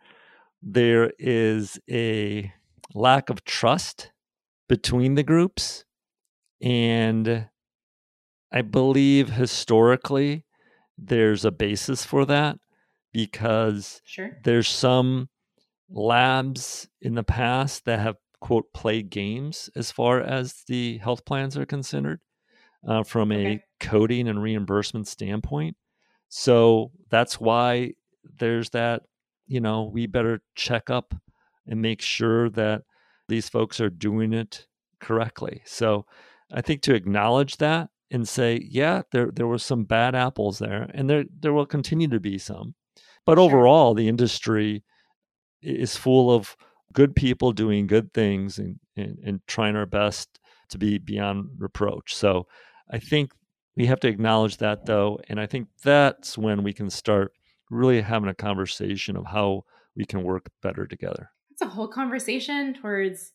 there 0.62 1.12
is 1.18 1.80
a 1.90 2.52
lack 2.94 3.30
of 3.30 3.44
trust 3.44 4.12
between 4.70 5.16
the 5.16 5.24
groups. 5.24 5.86
And 6.62 7.48
I 8.52 8.62
believe 8.62 9.32
historically 9.32 10.46
there's 10.98 11.46
a 11.46 11.52
basis 11.52 12.06
for 12.06 12.26
that 12.26 12.58
because 13.12 14.02
sure. 14.06 14.38
there's 14.44 14.68
some 14.68 15.30
labs 15.90 16.88
in 17.02 17.16
the 17.16 17.24
past 17.24 17.86
that 17.86 18.00
have 18.00 18.18
quote 18.40 18.72
played 18.74 19.10
games 19.10 19.70
as 19.76 19.92
far 19.92 20.22
as 20.22 20.64
the 20.68 20.98
health 21.00 21.26
plans 21.26 21.58
are 21.58 21.66
considered 21.66 22.22
uh, 22.88 23.04
from 23.04 23.32
okay. 23.32 23.46
a 23.54 23.64
coding 23.80 24.28
and 24.28 24.42
reimbursement 24.42 25.08
standpoint 25.08 25.76
so 26.30 26.92
that's 27.10 27.40
why 27.40 27.92
there's 28.40 28.70
that 28.72 29.04
you 29.48 29.60
know 29.60 29.84
we 29.84 30.08
better 30.08 30.42
check 30.56 30.90
up 30.90 31.14
and 31.68 31.82
make 31.82 32.02
sure 32.02 32.50
that 32.50 32.84
these 33.28 33.50
folks 33.50 33.80
are 33.80 33.90
doing 33.90 34.34
it 34.34 34.66
correctly 35.00 35.62
so 35.66 36.06
i 36.54 36.62
think 36.62 36.82
to 36.82 36.94
acknowledge 36.94 37.58
that 37.58 37.90
and 38.12 38.28
say 38.28 38.60
yeah 38.70 39.02
there 39.12 39.32
there 39.34 39.48
were 39.48 39.60
some 39.60 39.84
bad 39.84 40.16
apples 40.16 40.60
there 40.60 40.90
and 40.94 41.10
there 41.10 41.26
there 41.40 41.54
will 41.54 41.66
continue 41.66 42.08
to 42.08 42.20
be 42.20 42.38
some 42.38 42.76
but 43.26 43.38
sure. 43.38 43.44
overall 43.44 43.94
the 43.94 44.08
industry 44.08 44.84
is 45.62 45.96
full 45.96 46.32
of 46.32 46.56
good 46.94 47.16
people 47.16 47.52
doing 47.52 47.88
good 47.88 48.14
things 48.14 48.58
and, 48.58 48.80
and, 48.96 49.18
and 49.24 49.42
trying 49.48 49.76
our 49.76 49.86
best 49.86 50.40
to 50.70 50.78
be 50.78 50.98
beyond 50.98 51.50
reproach. 51.58 52.16
So 52.16 52.48
I 52.92 53.00
think 53.00 53.32
we 53.76 53.86
have 53.86 54.00
to 54.02 54.08
acknowledge 54.08 54.58
that 54.58 54.86
though. 54.86 55.20
And 55.30 55.40
I 55.40 55.46
think 55.46 55.70
that's 55.84 56.38
when 56.38 56.64
we 56.64 56.74
can 56.74 56.90
start 56.90 57.34
really 57.70 58.02
having 58.02 58.30
a 58.30 58.36
conversation 58.36 59.16
of 59.16 59.26
how 59.26 59.64
we 59.96 60.06
can 60.06 60.24
work 60.24 60.50
better 60.62 60.86
together. 60.86 61.30
It's 61.52 61.62
a 61.62 61.68
whole 61.68 61.88
conversation 61.88 62.74
towards 62.74 63.34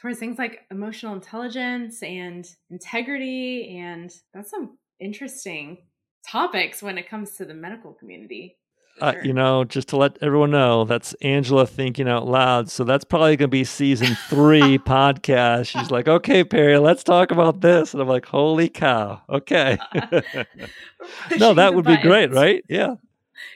towards 0.00 0.18
things 0.18 0.38
like 0.38 0.60
emotional 0.70 1.14
intelligence 1.14 2.02
and 2.02 2.48
integrity 2.70 3.78
and 3.78 4.14
that's 4.32 4.50
some 4.50 4.78
interesting 5.00 5.78
topics 6.26 6.82
when 6.82 6.98
it 6.98 7.08
comes 7.08 7.36
to 7.36 7.44
the 7.44 7.54
medical 7.54 7.92
community. 7.92 8.56
Uh, 9.00 9.14
you 9.22 9.32
know, 9.32 9.64
just 9.64 9.88
to 9.88 9.96
let 9.96 10.18
everyone 10.20 10.50
know, 10.50 10.84
that's 10.84 11.14
Angela 11.14 11.66
thinking 11.66 12.08
out 12.08 12.26
loud. 12.26 12.70
So 12.70 12.84
that's 12.84 13.04
probably 13.04 13.36
going 13.36 13.48
to 13.48 13.48
be 13.48 13.64
season 13.64 14.16
three 14.28 14.78
podcast. 14.78 15.68
She's 15.68 15.90
like, 15.90 16.08
okay, 16.08 16.44
Perry, 16.44 16.78
let's 16.78 17.02
talk 17.02 17.30
about 17.30 17.60
this. 17.60 17.92
And 17.92 18.02
I'm 18.02 18.08
like, 18.08 18.26
holy 18.26 18.68
cow. 18.68 19.22
Okay. 19.28 19.78
no, 21.38 21.54
that 21.54 21.74
would 21.74 21.84
be 21.84 21.96
great, 21.96 22.32
right? 22.32 22.64
Yeah. 22.68 22.96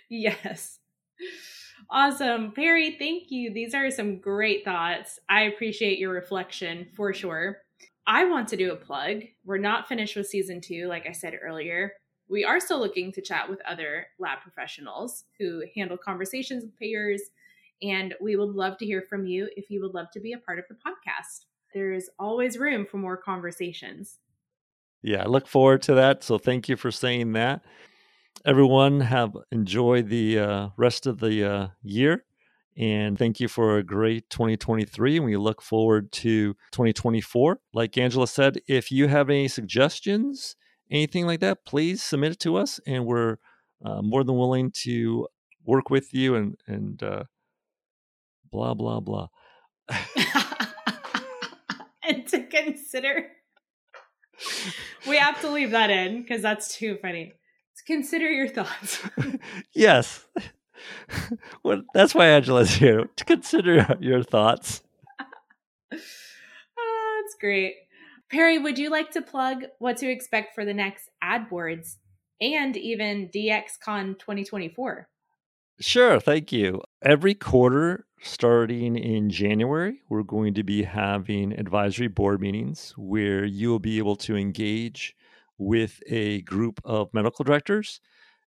Yes. 0.08 0.78
Awesome. 1.90 2.52
Perry, 2.52 2.96
thank 2.98 3.30
you. 3.30 3.52
These 3.52 3.74
are 3.74 3.90
some 3.90 4.18
great 4.18 4.64
thoughts. 4.64 5.18
I 5.28 5.42
appreciate 5.42 5.98
your 5.98 6.12
reflection 6.12 6.86
for 6.94 7.12
sure. 7.12 7.58
I 8.06 8.24
want 8.24 8.48
to 8.48 8.56
do 8.56 8.72
a 8.72 8.76
plug. 8.76 9.22
We're 9.44 9.58
not 9.58 9.88
finished 9.88 10.16
with 10.16 10.26
season 10.26 10.60
two, 10.60 10.86
like 10.86 11.06
I 11.06 11.12
said 11.12 11.34
earlier. 11.40 11.92
We 12.32 12.46
are 12.46 12.60
still 12.60 12.80
looking 12.80 13.12
to 13.12 13.20
chat 13.20 13.50
with 13.50 13.60
other 13.68 14.06
lab 14.18 14.40
professionals 14.40 15.24
who 15.38 15.64
handle 15.76 15.98
conversations 15.98 16.64
with 16.64 16.78
payers, 16.78 17.20
and 17.82 18.14
we 18.22 18.36
would 18.36 18.54
love 18.54 18.78
to 18.78 18.86
hear 18.86 19.02
from 19.02 19.26
you 19.26 19.50
if 19.54 19.68
you 19.68 19.82
would 19.82 19.92
love 19.92 20.06
to 20.14 20.20
be 20.20 20.32
a 20.32 20.38
part 20.38 20.58
of 20.58 20.64
the 20.66 20.74
podcast. 20.74 21.44
There's 21.74 22.08
always 22.18 22.56
room 22.56 22.86
for 22.86 22.96
more 22.96 23.18
conversations. 23.18 24.18
Yeah, 25.02 25.24
I 25.24 25.26
look 25.26 25.46
forward 25.46 25.82
to 25.82 25.94
that. 25.96 26.24
So 26.24 26.38
thank 26.38 26.70
you 26.70 26.76
for 26.76 26.90
saying 26.90 27.32
that. 27.32 27.60
Everyone 28.46 29.00
have 29.00 29.36
enjoyed 29.50 30.08
the 30.08 30.38
uh, 30.38 30.68
rest 30.78 31.06
of 31.06 31.20
the 31.20 31.44
uh, 31.44 31.68
year. 31.82 32.24
And 32.78 33.18
thank 33.18 33.40
you 33.40 33.48
for 33.48 33.76
a 33.76 33.82
great 33.82 34.30
2023. 34.30 35.18
And 35.18 35.26
we 35.26 35.36
look 35.36 35.60
forward 35.60 36.10
to 36.12 36.54
2024. 36.70 37.60
Like 37.74 37.98
Angela 37.98 38.26
said, 38.26 38.62
if 38.66 38.90
you 38.90 39.08
have 39.08 39.28
any 39.28 39.48
suggestions, 39.48 40.56
anything 40.92 41.26
like 41.26 41.40
that, 41.40 41.64
please 41.64 42.02
submit 42.02 42.32
it 42.32 42.40
to 42.40 42.56
us, 42.56 42.78
and 42.86 43.06
we're 43.06 43.38
uh, 43.84 44.02
more 44.02 44.22
than 44.22 44.36
willing 44.36 44.70
to 44.82 45.26
work 45.64 45.90
with 45.90 46.12
you 46.14 46.34
and 46.34 46.56
and 46.66 47.02
uh, 47.02 47.24
blah 48.50 48.74
blah 48.74 49.00
blah. 49.00 49.28
and 52.04 52.26
to 52.28 52.46
consider, 52.46 53.26
we 55.08 55.16
have 55.16 55.40
to 55.40 55.50
leave 55.50 55.70
that 55.72 55.90
in 55.90 56.22
because 56.22 56.42
that's 56.42 56.76
too 56.76 56.98
funny. 57.02 57.32
To 57.76 57.84
consider 57.84 58.30
your 58.30 58.48
thoughts. 58.48 59.00
yes. 59.74 60.26
well, 61.64 61.82
that's 61.94 62.14
why 62.14 62.26
Angela's 62.26 62.74
here 62.74 63.08
to 63.16 63.24
consider 63.24 63.96
your 64.00 64.22
thoughts. 64.22 64.82
oh, 65.20 67.16
that's 67.22 67.34
great. 67.40 67.74
Perry, 68.32 68.56
would 68.58 68.78
you 68.78 68.88
like 68.88 69.10
to 69.10 69.20
plug 69.20 69.64
what 69.78 69.98
to 69.98 70.10
expect 70.10 70.54
for 70.54 70.64
the 70.64 70.72
next 70.72 71.10
AdWords 71.22 71.96
and 72.40 72.74
even 72.78 73.28
DXCon 73.28 74.18
2024? 74.18 75.06
Sure, 75.80 76.18
thank 76.18 76.50
you. 76.50 76.80
Every 77.02 77.34
quarter, 77.34 78.06
starting 78.22 78.96
in 78.96 79.28
January, 79.28 80.00
we're 80.08 80.22
going 80.22 80.54
to 80.54 80.62
be 80.62 80.84
having 80.84 81.52
advisory 81.52 82.08
board 82.08 82.40
meetings 82.40 82.94
where 82.96 83.44
you 83.44 83.68
will 83.68 83.78
be 83.78 83.98
able 83.98 84.16
to 84.16 84.34
engage 84.34 85.14
with 85.58 86.00
a 86.06 86.40
group 86.42 86.80
of 86.84 87.12
medical 87.12 87.44
directors 87.44 88.00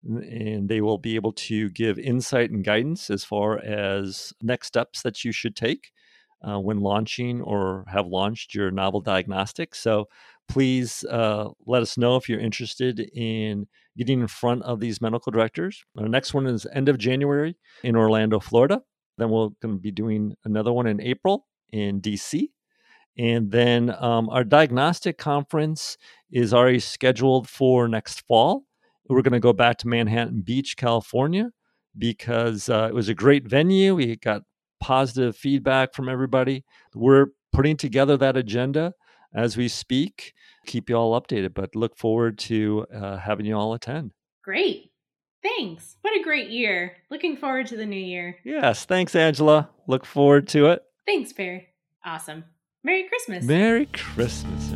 and 0.03 0.69
they 0.69 0.81
will 0.81 0.99
be 0.99 1.15
able 1.15 1.33
to 1.33 1.69
give 1.71 1.99
insight 1.99 2.51
and 2.51 2.65
guidance 2.65 3.11
as 3.11 3.25
far 3.25 3.59
as 3.59 4.33
next 4.41 4.69
steps 4.69 5.03
that 5.03 5.25
you 5.25 5.33
should 5.33 5.57
take 5.57 5.93
uh, 6.47 6.59
when 6.59 6.81
launching 6.81 7.41
or 7.43 7.85
have 7.89 8.07
launched 8.07 8.55
your 8.55 8.71
novel 8.71 9.01
diagnostic. 9.01 9.75
So 9.75 10.09
please 10.49 11.05
uh, 11.05 11.49
let 11.67 11.83
us 11.83 11.97
know 11.97 12.17
if 12.17 12.29
you're 12.29 12.41
interested 12.41 13.01
in 13.01 13.67
getting 13.97 14.21
in 14.21 14.29
front 14.29 14.63
of 14.63 14.81
these 14.81 15.01
medical 15.01 15.33
directors. 15.33 15.85
Our 15.99 16.09
next 16.09 16.35
one 16.35 16.47
is 16.47 16.67
end 16.73 16.89
of 16.89 16.99
January 16.99 17.57
in 17.83 17.97
Orlando, 17.97 18.41
Florida. 18.41 18.83
Then 19.19 19.31
we're 19.31 19.51
going 19.63 19.77
to 19.77 19.81
be 19.81 19.93
doing 19.93 20.35
another 20.45 20.73
one 20.73 20.87
in 20.87 21.01
April 21.01 21.47
in 21.73 22.01
DC. 22.01 22.49
And 23.17 23.51
then 23.51 23.95
um, 23.99 24.29
our 24.29 24.43
diagnostic 24.43 25.19
conference 25.19 25.97
is 26.33 26.53
already 26.53 26.81
scheduled 26.81 27.49
for 27.49 27.87
next 27.87 28.27
fall. 28.27 28.65
We're 29.09 29.23
going 29.23 29.33
to 29.33 29.41
go 29.41 29.53
back 29.53 29.79
to 29.79 29.89
Manhattan 29.89 30.41
Beach, 30.41 30.77
California, 30.77 31.51
because 31.97 32.69
uh, 32.69 32.89
it 32.89 32.95
was 32.95 33.09
a 33.09 33.15
great 33.15 33.47
venue. 33.47 33.95
We 33.95 34.17
got 34.17 34.43
positive 34.81 35.37
feedback 35.37 35.95
from 35.95 36.09
everybody. 36.09 36.65
We're 36.95 37.27
putting 37.53 37.77
together 37.77 38.17
that 38.19 38.37
agenda 38.37 38.95
as 39.35 39.57
we 39.57 39.69
speak. 39.69 40.33
Keep 40.67 40.91
you 40.91 40.97
all 40.97 41.21
updated, 41.21 41.55
but 41.55 41.75
look 41.75 41.97
forward 41.97 42.39
to 42.39 42.87
uh, 42.95 43.17
having 43.19 43.47
you 43.47 43.57
all 43.57 43.75
attend. 43.75 44.13
Great. 44.43 44.91
Thanks. 45.43 45.97
What 46.01 46.19
a 46.19 46.23
great 46.23 46.51
year. 46.51 46.97
Looking 47.11 47.37
forward 47.37 47.67
to 47.67 47.77
the 47.77 47.87
new 47.87 47.97
year. 47.97 48.39
Yes. 48.45 48.87
Thanks, 48.87 49.15
Angela. 49.15 49.69
Look 49.87 50.07
forward 50.07 50.49
to 50.49 50.67
it. 50.67 50.83
Thanks, 51.07 51.33
Bear. 51.33 51.67
Awesome. 52.05 52.45
Merry 52.83 53.09
Christmas. 53.09 53.45
Merry 53.45 53.87
Christmas, 53.87 54.73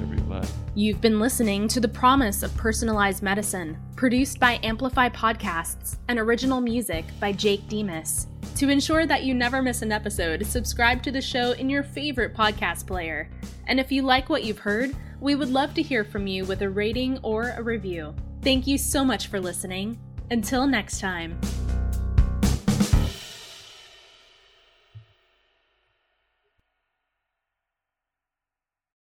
You've 0.75 1.01
been 1.01 1.19
listening 1.19 1.69
to 1.69 1.81
The 1.81 1.89
Promise 1.89 2.43
of 2.43 2.57
Personalized 2.57 3.23
Medicine, 3.23 3.77
produced 3.97 4.39
by 4.39 4.61
Amplify 4.63 5.09
Podcasts 5.09 5.97
and 6.09 6.19
original 6.19 6.61
music 6.61 7.05
by 7.19 7.33
Jake 7.33 7.67
Dimas. 7.69 8.29
To 8.57 8.69
ensure 8.69 9.07
that 9.07 9.25
you 9.25 9.35
never 9.35 9.63
miss 9.63 9.83
an 9.83 9.93
episode, 9.93 10.47
subscribe 10.47 11.03
to 11.03 11.11
the 11.11 11.21
show 11.21 11.53
in 11.53 11.69
your 11.69 11.83
favorite 11.83 12.35
podcast 12.35 12.87
player. 12.87 13.31
And 13.67 13.79
if 13.81 13.91
you 13.91 14.03
like 14.03 14.29
what 14.29 14.45
you've 14.45 14.59
heard, 14.59 14.95
we 15.21 15.35
would 15.35 15.51
love 15.51 15.75
to 15.75 15.83
hear 15.83 16.05
from 16.05 16.27
you 16.27 16.45
with 16.45 16.63
a 16.63 16.71
rating 16.71 17.19
or 17.23 17.55
a 17.57 17.63
review. 17.63 18.15
Thank 18.43 18.67
you 18.67 18.79
so 18.79 19.05
much 19.05 19.27
for 19.27 19.41
listening. 19.41 19.99
Until 20.31 20.67
next 20.67 21.01
time. 21.01 21.41